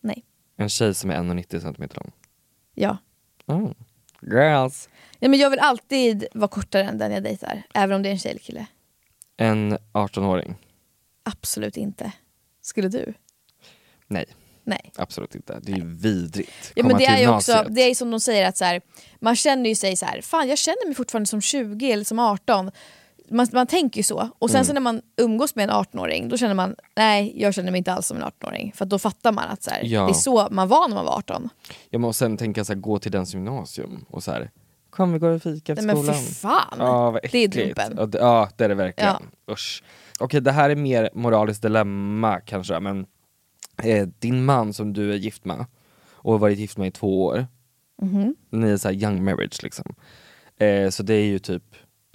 [0.00, 0.24] Nej.
[0.56, 2.10] En tjej som är 1,90 cm lång.
[2.74, 2.96] Ja.
[3.46, 3.70] Oh.
[4.22, 4.88] Girls.
[5.18, 8.12] Nej, men jag vill alltid vara kortare än den jag dejtar, även om det är
[8.12, 8.66] en tjej eller kille.
[9.36, 10.54] En 18-åring.
[11.22, 12.12] Absolut inte.
[12.62, 13.14] Skulle du?
[14.06, 14.26] Nej,
[14.64, 14.92] Nej.
[14.96, 15.60] absolut inte.
[15.62, 16.72] Det är ju vidrigt.
[16.74, 18.80] Ja, Komma men det är ju också, det är som de säger att så här,
[19.20, 22.18] man känner ju sig så här, fan jag känner mig fortfarande som 20 eller som
[22.18, 22.70] 18.
[23.30, 24.28] Man, man tänker ju så.
[24.38, 24.64] Och sen Mm.
[24.66, 27.92] så när man umgås med en 18-åring, då känner man, nej jag känner mig inte
[27.92, 28.72] alls som en 18-åring.
[28.76, 30.02] För då fattar man att så här, Ja.
[30.04, 31.48] det är så man var när man var 18.
[31.90, 34.50] Jag måste sen tänka så här, gå till dens gymnasium och så här,
[34.90, 36.22] kom vi går och fika efter Nej, men skolan.
[36.22, 36.76] för fan.
[36.78, 37.94] Ja, vad det är dumpen.
[37.96, 39.16] Ja, det- Ja, är det verkligen.
[39.50, 39.82] Usch.
[40.20, 43.06] Okej, det här är mer moraliskt dilemma kanske, men
[43.82, 45.64] eh, din man som du är gift med,
[46.12, 47.46] och har varit gift med i två år.
[48.02, 48.34] Mhm.
[48.50, 49.94] Ni är så här young marriage liksom.
[50.58, 51.62] Eh, så det är ju typ,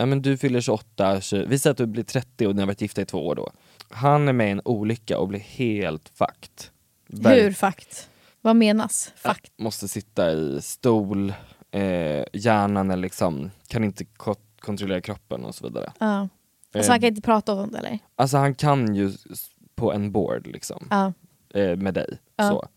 [0.03, 2.67] ja men du fyller 28, 20, vi säger att du blir 30 och ni har
[2.67, 3.51] varit gifta i två år då.
[3.89, 6.69] Han är med i en olycka och blir helt fucked.
[7.07, 8.09] Ver- Hur fakt?
[8.41, 9.11] Vad menas?
[9.15, 9.51] Fakt?
[9.57, 11.33] Måste sitta i stol,
[11.71, 15.91] eh, hjärnan är liksom, kan inte ko- kontrollera kroppen och så vidare.
[15.99, 16.29] Ja.
[16.75, 17.99] Alltså han kan inte prata om det eller?
[18.15, 19.11] Alltså han kan ju
[19.75, 21.13] på en board liksom, Ja.
[21.59, 22.17] eh, med dig.
[22.37, 22.67] Så.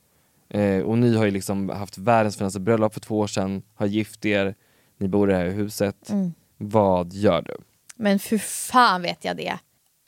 [0.58, 3.86] Eh, och ni har ju liksom haft världens finaste bröllop för två år sedan, har
[3.86, 4.54] gift er,
[4.98, 6.10] ni bor i det här huset.
[6.10, 6.32] Mm.
[6.56, 7.56] Vad gör du?
[7.96, 9.58] Men för fan vet jag det.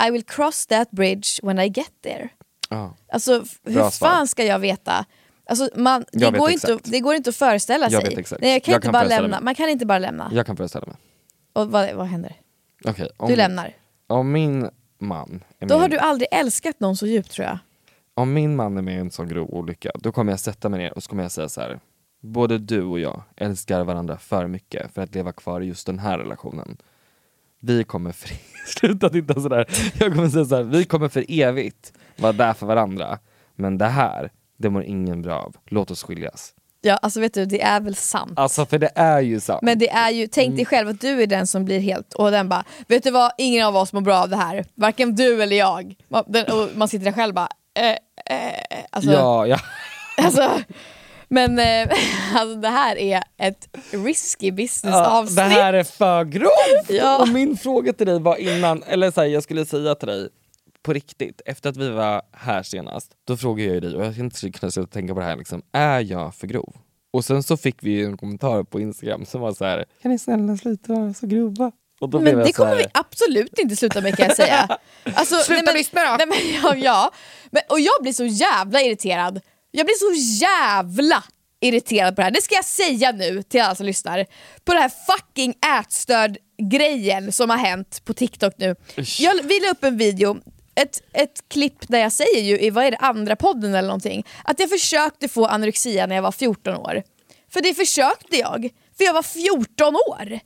[0.08, 2.28] I will cross that bridge when I get there.
[2.70, 2.94] Ja.
[3.12, 5.04] Alltså hur Bra fan ska jag veta?
[5.46, 6.90] Alltså, man, det, Jag vet går inte, exakt.
[6.90, 8.10] det går inte att föreställa Jag sig.
[8.10, 8.42] vet exakt.
[8.42, 9.28] Nej, jag kan Jag inte kan bara lämna.
[9.28, 9.44] mig.
[9.44, 10.30] Man kan inte bara lämna.
[10.34, 10.96] Jag kan föreställa mig.
[11.52, 12.36] Och vad, vad händer?
[12.84, 13.76] Okej, om, Du lämnar.
[14.06, 17.58] om min man Då med, har du aldrig älskat någon så djupt tror jag.
[18.14, 20.80] om min man är med i en sån grov olycka, då kommer jag sätta mig
[20.80, 21.80] ner och så kommer jag säga så här.
[22.20, 25.98] Både du och jag älskar varandra för mycket för att leva kvar i just den
[25.98, 26.76] här relationen.
[27.60, 28.30] Vi kommer för
[28.78, 29.66] sluta titta sådär.
[29.98, 33.18] Jag kommer säga så här, vi kommer för evigt vara där för varandra.
[33.54, 35.56] Men det här, det mår ingen bra av.
[35.66, 36.54] Låt oss skiljas.
[36.80, 38.32] Ja, alltså vet du, det är väl sant.
[38.36, 39.62] Alltså för det är ju sant.
[39.62, 40.56] Men det är ju, tänk Mm.
[40.56, 43.32] dig själv att du är den som blir helt, och den bara, vet du vad,
[43.38, 44.64] ingen av oss mår bra av det här.
[44.74, 45.94] Varken du eller jag.
[46.08, 47.90] Man, den, och man sitter där själv bara, eh,
[48.36, 49.58] eh, alltså, ja, ja.
[50.16, 50.50] alltså,
[51.28, 51.88] men eh,
[52.34, 55.36] alltså, det här är ett risky business Ja, avsnitt.
[55.36, 56.50] det här är för grovt!
[56.88, 57.18] Ja.
[57.22, 60.28] Och min fråga till dig var innan, eller så här, jag skulle säga till dig
[60.82, 64.14] på riktigt, efter att vi var här senast, då frågade jag ju dig, och jag
[64.16, 66.76] kan inte kunna sluta tänka på det här, liksom, är jag för grov?
[67.12, 70.18] Och sen så fick vi en kommentar på Instagram som var så här: kan ni
[70.18, 71.72] snälla sluta vara så grova?
[72.00, 74.78] Och då blev Men det här, kommer vi absolut inte sluta med kan jag säga.
[75.14, 76.16] Alltså, Sluta men, lyssna då!
[76.18, 77.10] Nej, men, ja, ja.
[77.50, 79.40] Men, och jag blir så jävla irriterad.
[79.70, 81.24] Jag blir så jävla
[81.60, 82.30] irriterad på det här.
[82.30, 84.26] Det ska jag säga nu till alla som lyssnar.
[84.64, 86.38] På det här fucking ätstörd
[86.70, 88.76] grejen som har hänt på TikTok nu.
[89.18, 90.40] Jag vi la upp en video
[90.74, 94.26] ett, ett klipp där jag säger ju i vad är det, andra podden eller någonting
[94.44, 97.02] att jag försökte få anorexia när jag var 14 år.
[97.52, 100.40] För det försökte jag, för jag var 14 år.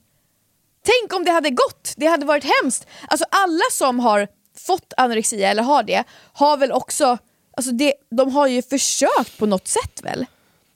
[0.85, 2.87] Tänk om det hade gått, det hade varit hemskt.
[3.09, 4.29] Alltså alla som har
[4.67, 7.19] fått anorexia eller har det, har väl också,
[7.57, 10.27] alltså det, de har ju försökt på något sätt väl?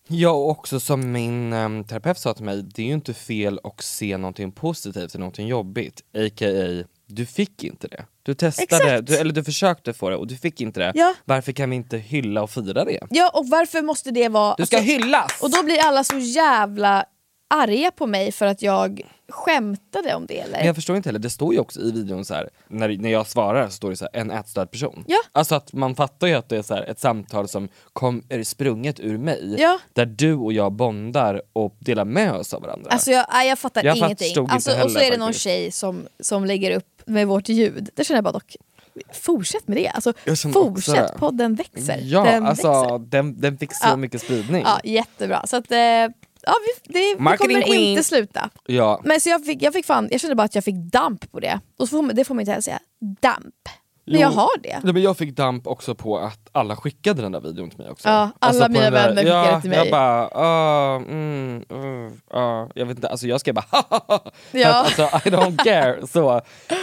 [0.09, 3.61] Ja och också som min um, terapeut sa till mig, det är ju inte fel
[3.65, 6.03] att se någonting positivt i någonting jobbigt.
[6.15, 6.85] A.k.a.
[7.07, 8.05] du fick inte det.
[8.23, 10.93] Du testade, du, eller du försökte få det och du fick inte det.
[10.95, 11.15] Ja.
[11.25, 13.01] Varför kan vi inte hylla och fira det?
[13.11, 14.55] Ja och varför måste det vara...
[14.59, 15.43] Du ska alltså, hyllas!
[15.43, 17.05] och då blir alla så jävla
[17.49, 20.57] arga på mig för att jag skämtade om det eller?
[20.59, 23.11] Men jag förstår inte heller, det står ju också i videon så här, när, när
[23.11, 25.05] jag svarar så står det så här, en ätstörd person.
[25.07, 25.17] Ja.
[25.33, 28.43] Alltså att man fattar ju att det är så här, ett samtal som kom, är
[28.43, 29.79] sprunget ur mig, Ja.
[29.93, 32.91] där du och jag bondar och delar med oss av varandra.
[32.91, 34.29] Alltså jag, nej, jag fattar Jag ingenting.
[34.29, 35.45] inte Alltså, och så heller är det någon faktiskt.
[35.45, 37.89] tjej som, som lägger upp med vårt ljud.
[37.95, 38.57] Där känner jag bara dock,
[39.13, 39.89] fortsätt med det.
[39.89, 41.19] Alltså, också fortsätt, det.
[41.19, 42.01] podden växer.
[42.03, 42.99] ja, den alltså växer.
[42.99, 43.97] den, den fick så Ja.
[43.97, 44.63] mycket spridning.
[44.67, 45.47] Ja, jättebra.
[45.47, 45.79] Så att, eh,
[46.47, 47.83] ja, vi, det, vi kommer queen.
[47.83, 48.51] inte sluta.
[48.67, 49.01] Ja.
[49.05, 51.41] Men så jag, fick, jag, fick fan, jag kände bara att jag fick damp på
[51.41, 51.61] det.
[51.79, 52.79] Och så får det får man inte heller säga.
[53.21, 53.55] Damp.
[54.09, 54.21] Men Jo.
[54.21, 54.81] jag har det.
[54.83, 57.91] Nej, men jag fick damp också på att alla skickade den där videon till mig
[57.91, 58.09] också.
[58.09, 59.79] Ja, alla på mina där- vänner skickade ja, till mig.
[59.79, 62.69] Jag bara, ah, mm, uh, ah.
[62.75, 63.67] jag vet inte, alltså jag skrev bara
[64.53, 64.81] Ja.
[64.81, 66.07] att, alltså, I don't care.
[66.07, 66.35] Så,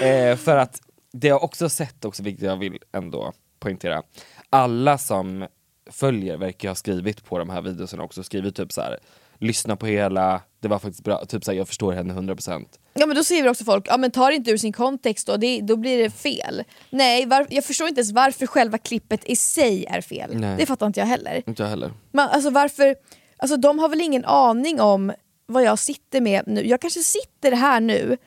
[0.05, 0.81] eh, för att
[1.13, 4.03] det jag också sett, också, vilket jag vill ändå poängtera,
[4.49, 5.47] alla som
[5.91, 8.99] följer verkar ha skrivit på de här videorna också, skrivit typ så här
[9.39, 12.65] lyssna på hela, det var faktiskt bra, typ så här, jag förstår henne 100%.
[12.93, 15.37] Ja men då skriver också folk, ja men ta det inte ur sin kontext då,
[15.37, 16.63] det, då blir det fel.
[16.89, 20.35] Nej, var, jag förstår inte ens varför själva klippet i sig är fel.
[20.35, 20.55] Nej.
[20.57, 21.43] Det fattar inte jag heller.
[21.47, 21.91] Inte jag heller.
[22.11, 22.95] Men alltså varför,
[23.37, 25.11] alltså de har väl ingen aning om
[25.45, 26.67] vad jag sitter med nu.
[26.67, 28.17] Jag kanske sitter här nu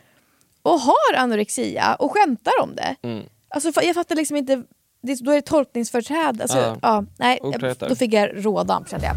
[0.63, 2.97] och har anorexia och skämtar om det.
[3.03, 3.25] Mm.
[3.49, 4.63] Alltså jag fattar liksom inte,
[5.03, 6.43] det, då är det tolkningsföreträde.
[6.43, 6.79] Alltså, Ja.
[6.83, 7.05] ja.
[7.19, 7.41] nej,
[7.79, 9.17] då fick jag rådamp kände jag.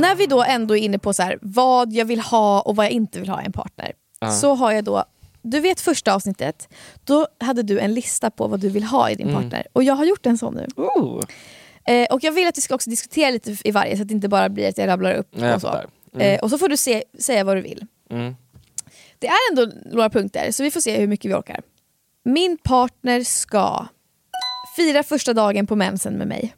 [0.00, 2.86] När vi då ändå är inne på så här, vad jag vill ha och vad
[2.86, 3.92] jag inte vill ha i en partner.
[4.40, 5.04] Så har jag då,
[5.42, 6.68] du vet första avsnittet,
[7.04, 9.66] då hade du en lista på vad du vill ha i din partner.
[9.72, 10.66] Och jag har gjort en sån nu.
[10.76, 11.22] Oh,
[11.88, 14.14] Eh, och jag vill att vi ska också diskutera lite i varje så att det
[14.14, 15.28] inte bara blir att jag rabblar upp.
[15.30, 15.66] Ja, jag och, så.
[15.66, 15.86] fattar.
[16.18, 17.86] Eh, och så får du se, säga vad du vill.
[18.10, 18.36] Mm.
[19.18, 21.60] Det är ändå några punkter så vi får se hur mycket vi orkar.
[22.24, 23.86] Min partner ska
[24.76, 26.54] fira första dagen på mensen med mig.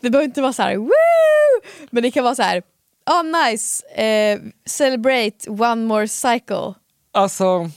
[0.00, 0.90] Det behöver inte vara så här, woo!
[1.90, 2.62] Men det kan vara så här,
[3.10, 6.74] oh nice, eh, celebrate one more cycle.
[7.12, 7.70] Alltså,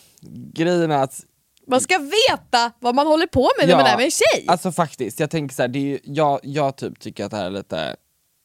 [0.54, 1.19] grejen är att
[1.67, 4.46] Man ska veta vad man håller på med när man är med en tjej.
[4.48, 7.38] Alltså faktiskt, jag tänker så här, det är ju, jag, jag typ tycker att det
[7.38, 7.96] här är lite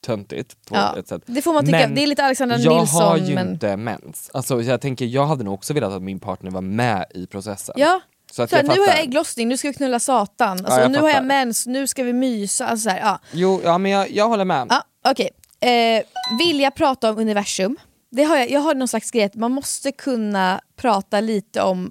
[0.06, 1.22] töntigt på Ja, ett sätt.
[1.26, 1.78] det får man tycka.
[1.78, 4.30] Men Det är lite Alexandra jag Nilsson, har ju men- inte mens.
[4.34, 7.74] Alltså, jag tänker, jag hade nog också velat att min partner var med i processen.
[7.78, 8.00] Ja.
[8.32, 9.02] Så att Så här, jag nu har jag fattar.
[9.02, 10.50] ägglossning, nu ska vi knulla satan.
[10.64, 11.26] Alltså, jag nu har jag fattar.
[11.26, 12.66] mens, nu ska vi mysa.
[12.66, 13.18] Alltså, så här, ja.
[13.32, 14.66] Jo, ja men jag, jag håller med.
[14.70, 15.30] Ja, okej.
[15.60, 16.02] Eh,
[16.38, 17.76] vill jag prata om universum?
[18.10, 21.90] Det har jag, jag har någon slags grej att man måste kunna prata lite om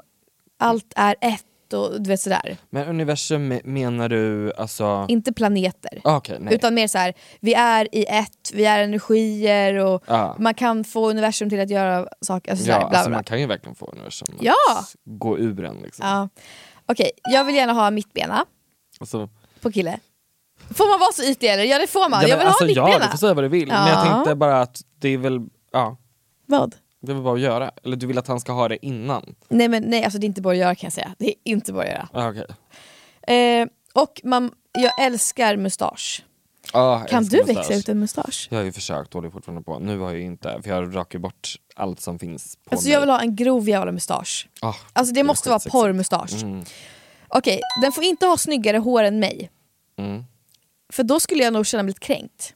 [0.59, 1.43] allt är ett
[1.73, 2.57] och du vet sådär.
[2.69, 5.05] Men universum me- menar du alltså...
[5.09, 6.01] Inte planeter.
[6.03, 6.53] Okej, nej.
[6.55, 10.35] Utan mer så här, vi är i ett, vi är energier och Ja.
[10.39, 12.51] man kan få universum till att göra saker.
[12.51, 13.17] Alltså, så ja, bla, alltså bla.
[13.17, 14.53] man kan ju verkligen få universum att Ja!
[15.05, 16.05] gå ur en liksom.
[16.07, 16.29] Ja.
[16.85, 18.45] Okej, jag vill gärna ha mittbena
[18.99, 19.29] Alltså,
[19.61, 19.99] på kille.
[20.75, 21.63] Får man vara så ytlig eller?
[21.63, 22.21] Ja det får man.
[22.21, 23.05] ja, jag vill alltså, ha ja, mittbena.
[23.05, 23.67] du får säga vad du vill.
[23.67, 24.13] Men jag Ja.
[24.13, 25.39] tänkte bara att det är väl,
[25.71, 25.97] ja,
[26.45, 26.75] Vad?
[27.01, 27.71] det är väl bara att göra.
[27.83, 29.35] Eller du vill att han ska ha det innan?
[29.49, 31.15] Nej men nej, alltså det är inte bara att göra kan jag säga.
[31.19, 32.07] Det är inte bara att göra.
[32.13, 32.45] Ah, okej.
[33.61, 36.23] Eh, och man, jag älskar mustasch.
[36.73, 37.57] Ah, Kan du mustasch.
[37.57, 38.47] växa ut en mustasch?
[38.51, 39.79] Jag har ju försökt, håller fortfarande på.
[39.79, 42.93] Nu har jag ju inte, för jag rakar bort allt som finns på Alltså mig.
[42.93, 44.47] jag vill ha en grov jävla mustasch.
[44.61, 46.43] Ah, Alltså det är måste vara porrmustasch.
[46.43, 46.63] Mm.
[47.27, 49.49] Okej, den får inte ha snyggare hår än mig.
[49.97, 50.23] Mm.
[50.93, 52.53] För då skulle jag nog känna mig lite kränkt.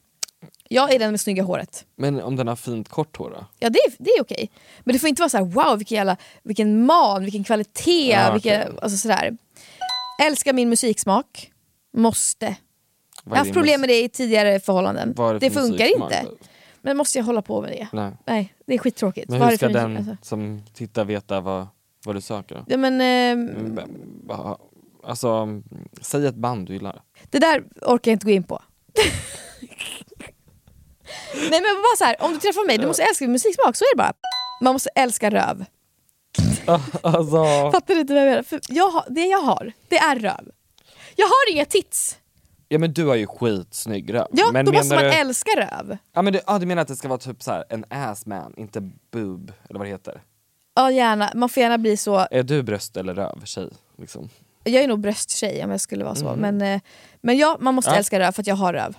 [0.70, 1.86] Jag är den med snygga håret.
[1.96, 3.46] Men om den har fint kort hår då?
[3.60, 4.52] Ja det är, det är okej.
[4.80, 8.34] Men det får inte vara så här: wow vilken, jävla, vilken man, vilken kvalitet, Ja,
[8.34, 8.74] vilken, okej.
[8.82, 9.38] alltså sådär.
[10.24, 11.52] Älskar min musiksmak.
[11.98, 12.56] Måste.
[13.24, 15.10] Jag har haft problem med det i tidigare förhållanden.
[15.18, 16.22] är Det för funkar inte.
[16.24, 16.38] då?
[16.82, 17.88] Men måste jag hålla på med det?
[17.94, 18.12] Nej.
[18.28, 19.30] Nej, det är skittråkigt.
[19.30, 20.18] Men hur för ska musik- den alltså?
[20.22, 21.68] som tittar veta vad,
[22.06, 22.64] vad du söker?
[22.68, 22.98] Ja, men,
[24.28, 24.58] va-
[25.04, 25.48] Alltså,
[26.02, 27.02] säg ett band du gillar.
[27.30, 28.62] Det där orkar jag inte gå in på.
[31.34, 33.84] Nej men bara så här, om du träffar mig, du måste älska min musiksmak, så
[33.84, 34.14] är det bara.
[34.62, 35.66] Man måste älska röv.
[37.02, 38.44] alltså, Fattar du inte vad jag menar?
[38.44, 40.52] För jag har, det jag har, det är röv.
[41.16, 42.18] Jag har inga tits.
[42.68, 44.28] ja men du har ju skitsnygg röv.
[44.32, 45.98] Ja, men då måste man du, älska röv.
[46.14, 48.26] Ja men du, ah, du menar att det ska vara typ så här en ass
[48.26, 48.82] man, inte
[49.12, 50.22] boob, eller vad det heter?
[50.76, 52.28] Ja gärna, man får gärna bli så.
[52.32, 53.70] Är du bröst eller röv tjej?
[53.98, 54.30] Liksom?
[54.64, 56.36] Jag är nog brösttjej om jag skulle vara så.
[56.36, 56.82] Men, eh,
[57.22, 57.98] men ja, man måste Ja.
[57.98, 58.98] älska röv för att jag har röv.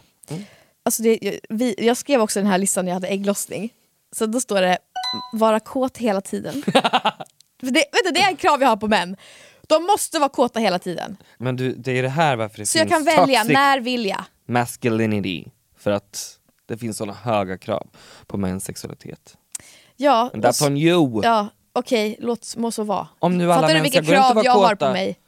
[0.85, 3.71] Alltså det, jag, vi, jag skrev också den här listan när jag hade ägglossning.
[4.17, 4.79] Så då står det
[5.33, 6.63] vara kåt hela tiden.
[7.61, 9.17] För det, vet du, det är en krav jag har på män.
[9.69, 11.17] De måste vara kåta hela tiden.
[11.39, 14.07] Men du, det är det här varför det Så jag finns kan välja, när vill
[14.07, 14.25] jag?
[14.49, 15.45] masculinity.
[15.79, 17.87] För att det finns såna höga krav
[18.27, 19.37] på mäns sexualitet.
[19.97, 21.21] Ja, And that's on you!
[21.25, 23.09] ja okej, låt må så vara.
[23.19, 24.87] Om nu alla Fattar du män vilka runt och krav jag har kåta.
[24.87, 25.19] på mig?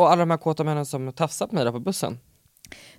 [0.00, 2.18] Och, alla de här kåta männen som tafsar på mig där på bussen.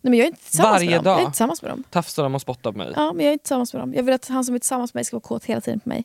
[0.02, 1.04] Nej, men jag är inte tillsammans Varje med dem.
[1.04, 1.12] dag.
[1.14, 1.84] Jag är inte tillsammans med dem.
[1.90, 2.92] Tafsar de och spottar på mig.
[2.96, 3.94] Ja, men jag är inte tillsammans med dem.
[3.94, 5.90] Jag vill att han som är tillsammans med mig ska vara kåt hela tiden på
[5.90, 6.04] mig.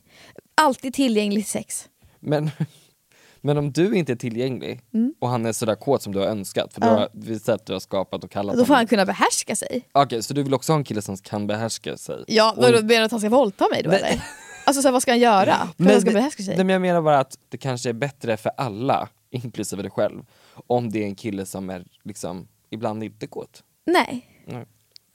[0.55, 1.89] Alltid tillgänglig till sex.
[2.19, 2.49] Men,
[3.41, 4.81] men om du inte är tillgänglig
[5.19, 6.99] och han är sådär kåt som du har önskat, för du Mm.
[7.01, 7.07] Ja.
[7.13, 8.75] har visat att du har skapat och kallat Då får honom.
[8.77, 9.87] han kunna behärska sig.
[9.91, 12.23] Okej, så du vill också ha en kille som kan behärska sig?
[12.27, 13.99] Ja, Och- vadå, menar du att han ska våldta mig då Nej.
[13.99, 14.23] eller?
[14.65, 16.55] Alltså så här, vad ska han göra för att han ska behärska sig?
[16.55, 20.23] Nej, men jag menar bara att det kanske är bättre för alla, inklusive dig själv,
[20.67, 23.63] om det är en kille som är liksom ibland inte kåt.
[23.85, 24.27] Nej.
[24.45, 24.65] Nej.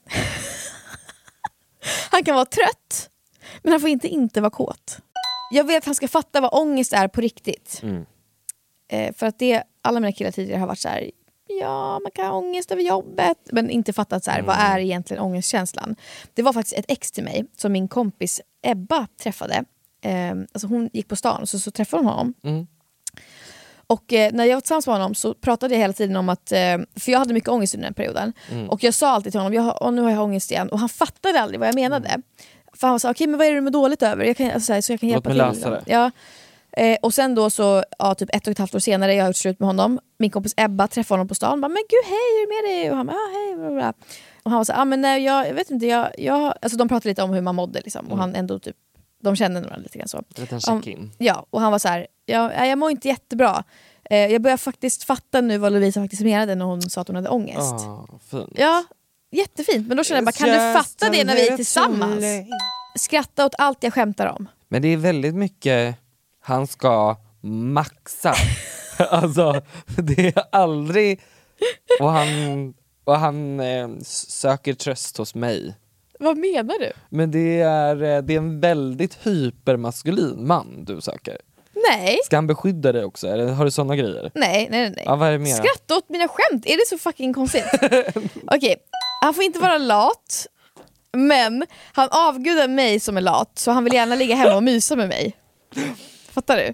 [2.11, 3.09] Han kan vara trött,
[3.61, 4.99] men han får inte inte vara kåt.
[5.51, 7.79] Jag vill att han ska fatta vad ångest är på riktigt.
[7.83, 8.05] Mm.
[8.87, 11.11] Eh, för att det, alla mina killar tidigare har varit så här.
[11.47, 15.23] ja man kan ha ångest över jobbet, men inte fattat så här, vad är egentligen
[15.23, 15.95] ångestkänslan.
[16.33, 19.63] Det var faktiskt ett ex till mig som min kompis Ebba träffade.
[20.01, 22.33] Eh, alltså hon gick på stan och så, så träffade hon honom.
[22.43, 22.67] Mm.
[23.87, 26.51] Och eh, när jag var tillsammans med honom så pratade jag hela tiden om att,
[26.51, 28.33] eh, för jag hade mycket ångest under den perioden.
[28.51, 28.69] Mm.
[28.69, 30.69] Och jag sa alltid till honom, jag nu har jag ångest igen.
[30.69, 32.07] Och han fattade aldrig vad jag menade.
[32.07, 32.21] Mm.
[32.73, 34.25] För han var såhär, okej men vad är det du mår dåligt över?
[34.25, 35.77] Jag kan, alltså, så, jag kan Låt hjälpa till.
[35.85, 36.11] Ja.
[36.77, 39.29] Eh, och sen då så, ja, typ ett och ett halvt år senare, jag har
[39.29, 39.99] gjort slut med honom.
[40.17, 41.61] Min kompis Ebba träffade honom på stan.
[41.61, 42.91] Bara, men gud hej, hur är det med dig?
[42.91, 43.55] Och han bara, ah, hej.
[43.55, 43.93] Bla, bla.
[44.43, 46.53] Och han var såhär, ah, men nej, jag, jag vet inte, jag, jag...
[46.61, 48.05] Alltså, de pratade lite om hur man mådde liksom.
[48.05, 48.11] Mm.
[48.11, 48.75] och han ändå typ,
[49.23, 50.17] de kände varandra lite grann så.
[50.17, 51.11] En liten check-in.
[51.17, 53.63] Ja, och han var så här, ja, nej, jag mår inte jättebra.
[54.09, 57.15] Eh, jag börjar faktiskt fatta nu vad Lovisa faktiskt menade när hon sa att hon
[57.15, 57.73] hade ångest.
[57.73, 58.49] Ah, fint.
[58.55, 58.83] Ja,
[59.31, 59.87] jättefint.
[59.87, 62.23] Men då kände jag bara, kan du fatta det när vi är tillsammans?
[62.99, 64.47] Skratta åt allt jag skämtar om.
[64.67, 65.95] Men det är väldigt mycket,
[66.41, 68.35] han ska maxa.
[69.09, 69.61] alltså
[69.97, 71.21] det är aldrig,
[71.99, 75.75] och han, och han eh, söker tröst hos mig.
[76.23, 76.91] Vad menar du?
[77.09, 81.37] Men det är, eh, det är en väldigt hypermaskulin man du söker.
[81.89, 83.27] Nej, Ska han beskydda dig också?
[83.27, 84.31] Eller har du såna grejer?
[84.33, 84.89] nej, nej.
[84.89, 85.03] nej.
[85.05, 85.53] Ja, vad är det mer?
[85.53, 87.65] Skratta åt mina skämt, är det så fucking konstigt?
[88.47, 88.75] Okej,
[89.21, 90.47] han får inte vara lat,
[91.13, 94.95] men han avgudar mig som är lat så han vill gärna ligga hemma och mysa
[94.95, 95.37] med mig.
[96.29, 96.73] Fattar du?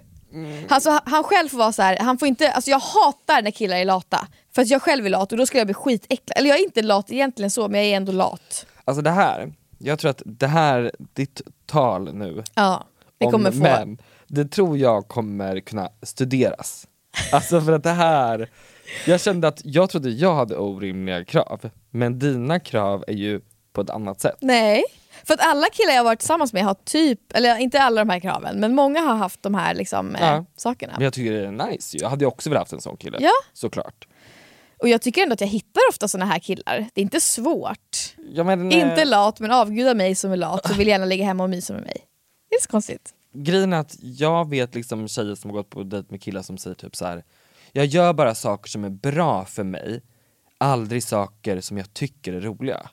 [0.68, 3.50] Alltså, han, han själv får vara så här, han får inte, alltså jag hatar när
[3.50, 4.26] killar är lata.
[4.54, 6.38] För att jag själv är lat och då skulle jag bli skitäcklad.
[6.38, 8.66] Eller jag är inte lat egentligen så, men jag är ändå lat.
[8.84, 12.84] Alltså det här, jag tror att det här, ditt tal nu Ja,
[13.18, 13.58] det om kommer få...
[13.58, 16.86] män, det tror jag kommer kunna studeras.
[17.32, 18.50] Alltså för att det här,
[19.06, 23.40] jag kände att jag trodde jag hade orimliga krav, men dina krav är ju
[23.72, 24.36] på ett annat sätt.
[24.40, 24.84] Nej,
[25.24, 28.20] för att alla killar jag varit tillsammans med har typ, eller inte alla de här
[28.20, 30.44] kraven, men många har haft de här liksom, eh, Ja.
[30.56, 30.92] sakerna.
[30.96, 32.02] Men jag tycker det är nice ju.
[32.02, 33.18] jag hade ju också velat haft en sån kille.
[33.20, 33.30] Ja.
[33.52, 34.06] Såklart.
[34.80, 36.88] Och jag tycker ändå att jag hittar ofta såna här killar.
[36.94, 38.14] Det är inte svårt.
[38.32, 41.24] Ja, men, eh, Inte lat, men avgudar mig som är lat och vill gärna ligga
[41.24, 42.04] hemma och mysa med mig.
[42.50, 43.14] Det är så konstigt.
[43.32, 46.58] Grejen är att jag vet liksom tjejer som har gått på dejt med killar som
[46.58, 47.24] säger typ så här.
[47.72, 50.02] jag gör bara saker som är bra för mig,
[50.58, 52.90] aldrig saker som jag tycker är roliga.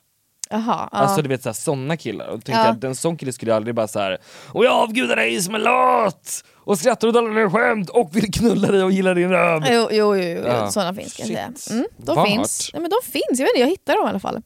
[0.50, 0.98] Jaha, ja.
[0.98, 2.68] Alltså du vet såhär, såna killar, och då tänker Ja.
[2.68, 4.18] att en sån kille skulle aldrig bara så här.
[4.46, 6.44] och jag avgudar dig som är lat!
[6.54, 9.62] Och skrattar åt alla dina skämt och vill knulla dig och gillar din röv.
[9.70, 10.42] Jo, jo, jo, jo.
[10.46, 10.70] Ja.
[10.70, 11.76] sådana finns kan jag säga.
[11.78, 12.28] Mm, de Vart?
[12.28, 12.70] finns.
[12.72, 14.42] Nej, men de finns, jag vet inte, jag hittar dem i alla fall.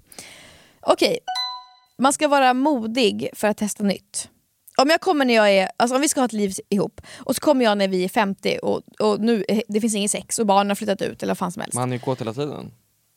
[0.80, 1.18] Okej,
[1.98, 4.28] man ska vara modig för att testa nytt.
[4.76, 7.34] Om jag kommer när jag är, alltså om vi ska ha ett liv ihop och
[7.36, 10.46] så kommer jag när vi är 50 och, och nu, det finns ingen sex och
[10.46, 11.74] barnen har flyttat ut eller vad fan som helst.
[11.74, 12.70] Man är ju kåt hela tiden.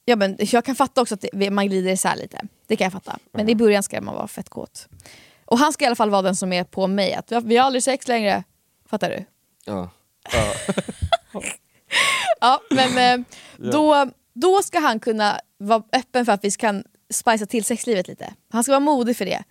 [0.06, 2.41] Ja, men jag kan fatta också att det, man glider isär lite.
[2.68, 3.18] Det kan jag fatta.
[3.32, 4.88] Men i början ska man vara fett kåt.
[5.45, 7.14] Och han ska i alla fall vara den som är på mig.
[7.14, 8.43] Att vi har- vi har aldrig sex längre.
[8.89, 9.26] Fattar du?
[9.66, 9.89] Ja.
[10.34, 10.53] ja.
[12.41, 13.26] Ja, men eh,
[13.72, 18.34] då, då ska han kunna vara öppen för att vi kan spicea till sexlivet lite.
[18.51, 19.43] Han ska vara modig för det.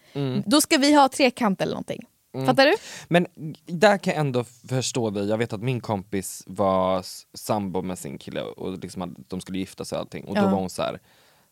[0.47, 2.07] Då ska vi ha trekant eller någonting.
[2.47, 2.73] Fattar du?
[3.09, 3.27] Men
[3.67, 7.05] där kan jag ändå förstå dig, jag vet att min kompis var
[7.37, 10.45] sambo med sin kille och liksom de skulle gifta sig och allting och då Ja.
[10.51, 11.01] var hon så här.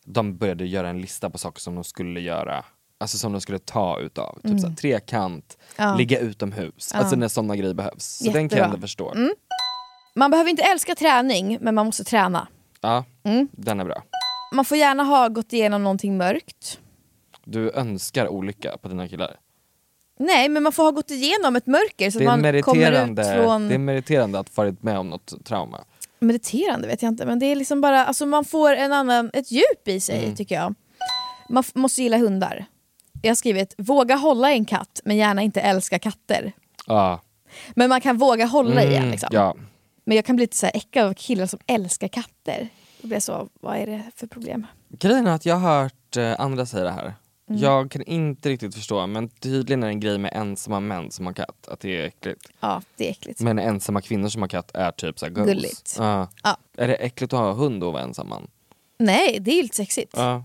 [0.05, 2.65] de började göra en lista på saker som de skulle göra,
[2.97, 4.39] alltså som de skulle ta utav.
[4.43, 5.89] Typ så här, trekant, Mm.
[5.89, 5.95] Ja.
[5.97, 6.99] ligga utomhus, Ja.
[6.99, 8.03] alltså när sådana grejer behövs.
[8.17, 8.65] Så den kan jag Jättebra.
[8.65, 9.11] ändå förstå.
[9.11, 9.31] Mm.
[10.15, 12.47] Man behöver inte älska träning, men man måste träna.
[12.81, 13.47] Ja, Mm.
[13.51, 14.03] den är bra.
[14.53, 16.79] Man får gärna ha gått igenom någonting mörkt.
[17.45, 19.35] Du önskar olycka på dina killar.
[20.25, 22.91] Nej, men man får ha gått igenom ett mörker så Det att är, man kommer
[22.91, 23.67] ut från...
[23.67, 25.83] det är meriterande att varit med om något trauma.
[26.19, 29.51] Mediterande vet jag inte, men det är liksom bara, alltså man får en annan, ett
[29.51, 30.35] djup i sig Mm.
[30.35, 30.75] tycker jag.
[31.49, 32.65] Man måste gilla hundar.
[33.21, 36.51] Jag har skrivit, våga hålla en katt men gärna inte älska katter.
[36.87, 37.21] Ja.
[37.75, 39.29] Men man kan våga hålla i en Mm, liksom.
[39.31, 39.55] ja.
[40.05, 42.67] Men jag kan bli lite så här äcklad av killar som älskar katter.
[43.01, 44.67] Då blir jag så, vad är det för problem?
[44.99, 47.13] Grejen är att jag har hört eh, andra säga det här.
[47.49, 47.61] Mm.
[47.61, 51.25] Jag kan inte riktigt förstå, men tydligen är det en grej med ensamma män som
[51.25, 52.49] har katt, att det är äckligt.
[52.59, 53.41] Ja, det är äckligt.
[53.41, 55.47] Men ensamma kvinnor som har katt är typ såhär goals.
[55.47, 55.95] Gulligt.
[55.97, 56.27] Ja.
[56.43, 56.57] Ja.
[56.77, 58.47] Är det äckligt att ha hund och vara ensam man?
[58.99, 60.13] Nej, det är ju lite sexigt.
[60.15, 60.43] Ja.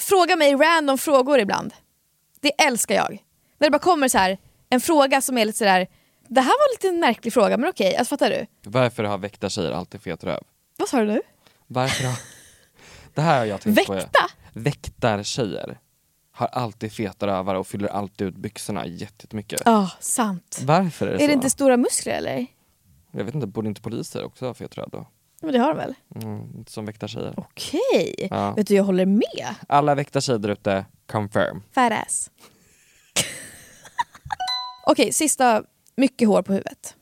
[0.00, 1.74] Fråga mig random frågor ibland.
[2.40, 3.10] Det älskar jag.
[3.58, 4.38] När det bara kommer så här
[4.70, 5.86] en fråga som är lite sådär,
[6.28, 8.46] det här var lite en märklig fråga men okej, alltså fattar du?
[8.62, 10.42] Varför har väktartjejer alltid fet röv?
[10.76, 11.20] Vad sa du nu?
[11.66, 12.18] Varför har...
[13.14, 13.92] Det här har jag tänkt på.
[13.92, 14.30] Väkta?
[14.52, 15.78] Väktartjejer
[16.32, 19.62] har alltid feta rövar och fyller alltid ut byxorna jättemycket.
[19.64, 20.60] Ja, sant.
[20.64, 21.26] Varför är det Är så?
[21.26, 22.46] det inte stora muskler eller?
[23.10, 25.06] Jag vet inte, borde inte poliser också ha fet röv då?
[25.42, 25.94] Men det har de väl?
[26.14, 27.34] Mm, som väktartjejer.
[27.36, 28.28] Okej.
[28.30, 28.52] Ja.
[28.54, 29.54] Vet du, jag håller med.
[29.68, 31.62] Alla väktartjejer där ute, confirm.
[31.72, 32.30] Fat ass.
[34.86, 35.62] Okej, sista.
[35.96, 36.96] Mycket hår på huvudet.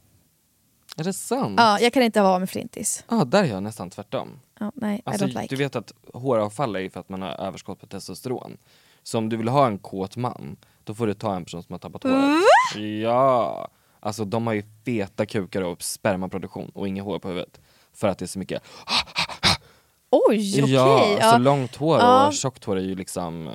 [0.97, 1.55] Är det sant?
[1.59, 3.05] Ja, jag kan inte vara med flintis.
[3.09, 4.41] Ja, där är jag nästan tvärtom.
[4.61, 5.47] Ja, nej, Alltså, like.
[5.49, 8.57] Du vet att håravfall är ju för att man har överskott på testosteron.
[9.03, 11.73] Så om du vill ha en kåt man, då får du ta en person som
[11.73, 12.45] har tappat håret.
[13.03, 13.69] Ja!
[14.01, 17.61] Alltså de har ju feta kukar och spermaproduktion och inga hår på huvudet.
[17.95, 18.63] För att det är så mycket
[20.11, 20.75] Oj, okej.
[20.75, 21.33] Ja, ja.
[21.33, 22.27] så långt hår Ja.
[22.27, 23.51] och tjockt hår är ju liksom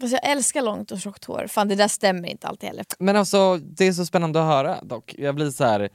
[0.00, 1.46] Fast jag älskar långt och tjockt hår.
[1.48, 2.84] Fan det där stämmer inte alltid heller.
[2.98, 5.14] Men alltså det är så spännande att höra dock.
[5.18, 5.88] Jag blir så här.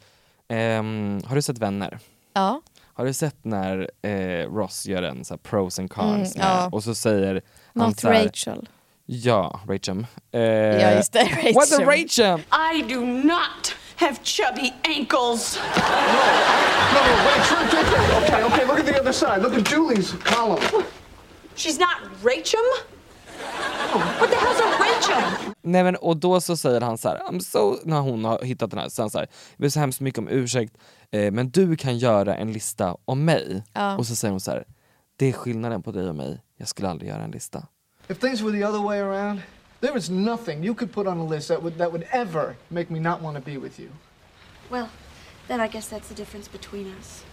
[0.48, 2.00] ehm, har du sett Vänner?
[2.34, 2.62] Ja.
[2.94, 6.70] Har du sett när eh, Ross gör en så här pros and cons Mm, ja.
[6.72, 7.42] och så säger
[7.76, 8.70] han Not så här, Rachel.
[9.06, 10.06] Ja, Rachel.
[10.32, 11.54] Eh, Ja just det, Rachel.
[11.54, 12.40] What the Rachel?
[12.76, 15.60] I do not have chubby ankles.
[16.94, 17.00] No,
[17.48, 18.24] Trent, Trent.
[18.24, 19.42] Okay, okay, look at the other side.
[19.42, 20.84] Look at Julie's column.
[21.56, 22.60] She's not Rachel?
[24.20, 25.53] What the hell's a Rachel?
[25.64, 28.72] Nej men och då så säger han så här, I'm so, när hon har hittat
[28.72, 30.78] den här, han så här, jag ber så hemskt mycket om ursäkt,
[31.12, 33.64] eh, men du kan göra en lista om mig.
[33.74, 33.98] Ja.
[33.98, 34.66] Och så säger hon så här,
[35.16, 37.68] det är skillnaden på dig och mig, jag skulle aldrig göra en lista.
[38.08, 39.42] If things were the other way around,
[39.80, 42.94] there is nothing you could put on a list that would that would ever make
[42.94, 43.90] me not want to be with you.
[44.70, 44.88] Well,
[45.48, 47.24] then I guess that's the difference between us.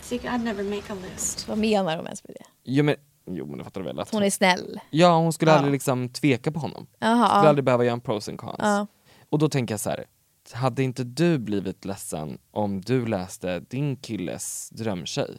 [0.00, 1.48] See, I'd never make a list.
[1.48, 2.44] Vad menar de ens med det?
[2.64, 2.96] Jo men,
[3.36, 4.00] jo men det fattar du väl?
[4.00, 4.80] Att Hon är snäll.
[4.90, 5.56] Ja, hon skulle Ja.
[5.56, 6.86] aldrig liksom tveka på honom.
[6.98, 7.48] Jaha, skulle ja.
[7.48, 8.54] aldrig behöva göra en pros and cons.
[8.58, 8.86] Ja.
[9.30, 10.04] Och då tänker jag så här,
[10.52, 15.36] hade inte du blivit ledsen om du läste din killes drömtjej?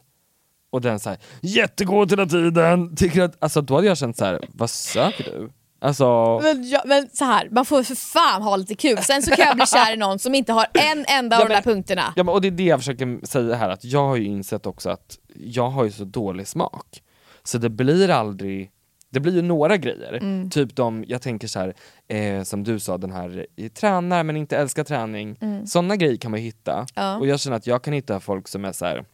[0.71, 4.25] Och den så här, jättegod hela tiden, tycker att, alltså då hade jag känt så
[4.25, 5.49] här, vad söker du?
[5.81, 8.97] Alltså, Men, ja, men så här, man får för fan ha lite kul.
[8.97, 11.47] Sen så kan jag bli kär i någon som inte har en enda av Ja,
[11.47, 12.13] de där men- punkterna.
[12.15, 14.65] ja, men, och det är det jag försöker säga här, att jag har ju insett
[14.65, 17.01] också att jag har ju så dålig smak.
[17.43, 18.71] Så det blir aldrig,
[19.09, 20.49] det blir ju några grejer, Mm.
[20.49, 21.73] typ de, jag tänker så här,
[22.07, 25.37] eh, som du sa, den här eh, tränar men inte älskar träning.
[25.41, 25.67] Mm.
[25.67, 26.85] Sådana grejer kan man hitta.
[26.95, 27.17] Ja.
[27.17, 29.05] Och jag känner att jag kan hitta folk som är så här,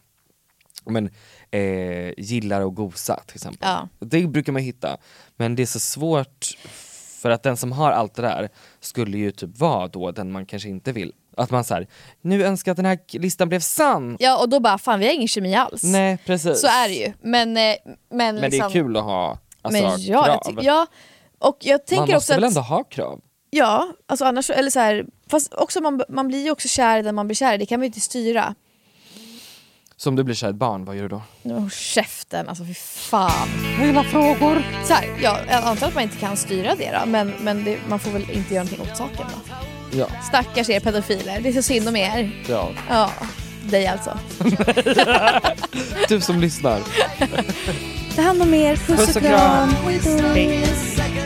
[0.84, 1.10] men,
[1.50, 3.68] eh, gillar att gosa till exempel.
[3.68, 3.88] Ja.
[3.98, 4.96] Det brukar man hitta.
[5.36, 6.46] Men det är så svårt
[7.22, 8.48] för att den som har allt det där
[8.80, 11.12] skulle ju typ vara då den man kanske inte vill.
[11.36, 11.86] Att man säger
[12.20, 14.16] nu önskar jag att den här listan blev sann.
[14.20, 15.82] Ja och då bara, fan vi har ingen kemi alls.
[15.82, 16.60] Nej precis.
[16.60, 17.12] Så är det ju.
[17.22, 17.76] Men, eh, men,
[18.10, 20.54] Men det liksom, är kul att ha alltså, men ja, krav.
[20.54, 20.86] jag ja,
[21.38, 23.20] och jag man tänker måste också väl att, ändå ha krav?
[23.50, 27.02] ja, alltså annars, eller så här, fast också man, man blir ju också kär i
[27.02, 28.54] den man blir kär i, det kan man ju inte styra.
[29.96, 31.22] Så om du blir kär i ett barn, vad gör du då?
[31.54, 33.48] Oh, käften, alltså fy fan.
[33.80, 34.62] Mina frågor!
[34.84, 37.78] Så här, ja, jag antar att man inte kan styra det då, men, men det,
[37.88, 39.75] man får väl inte göra någonting åt saken då.
[39.96, 40.06] Ja.
[40.28, 42.30] Stackars er pedofiler, det är så synd om er.
[42.48, 42.70] ja.
[42.90, 43.10] Ja,
[43.70, 44.18] dig alltså.
[46.08, 46.80] Du som lyssnar.
[48.16, 49.68] Ta hand om er, puss, Puss och kram.
[49.68, 51.25] Hejdå.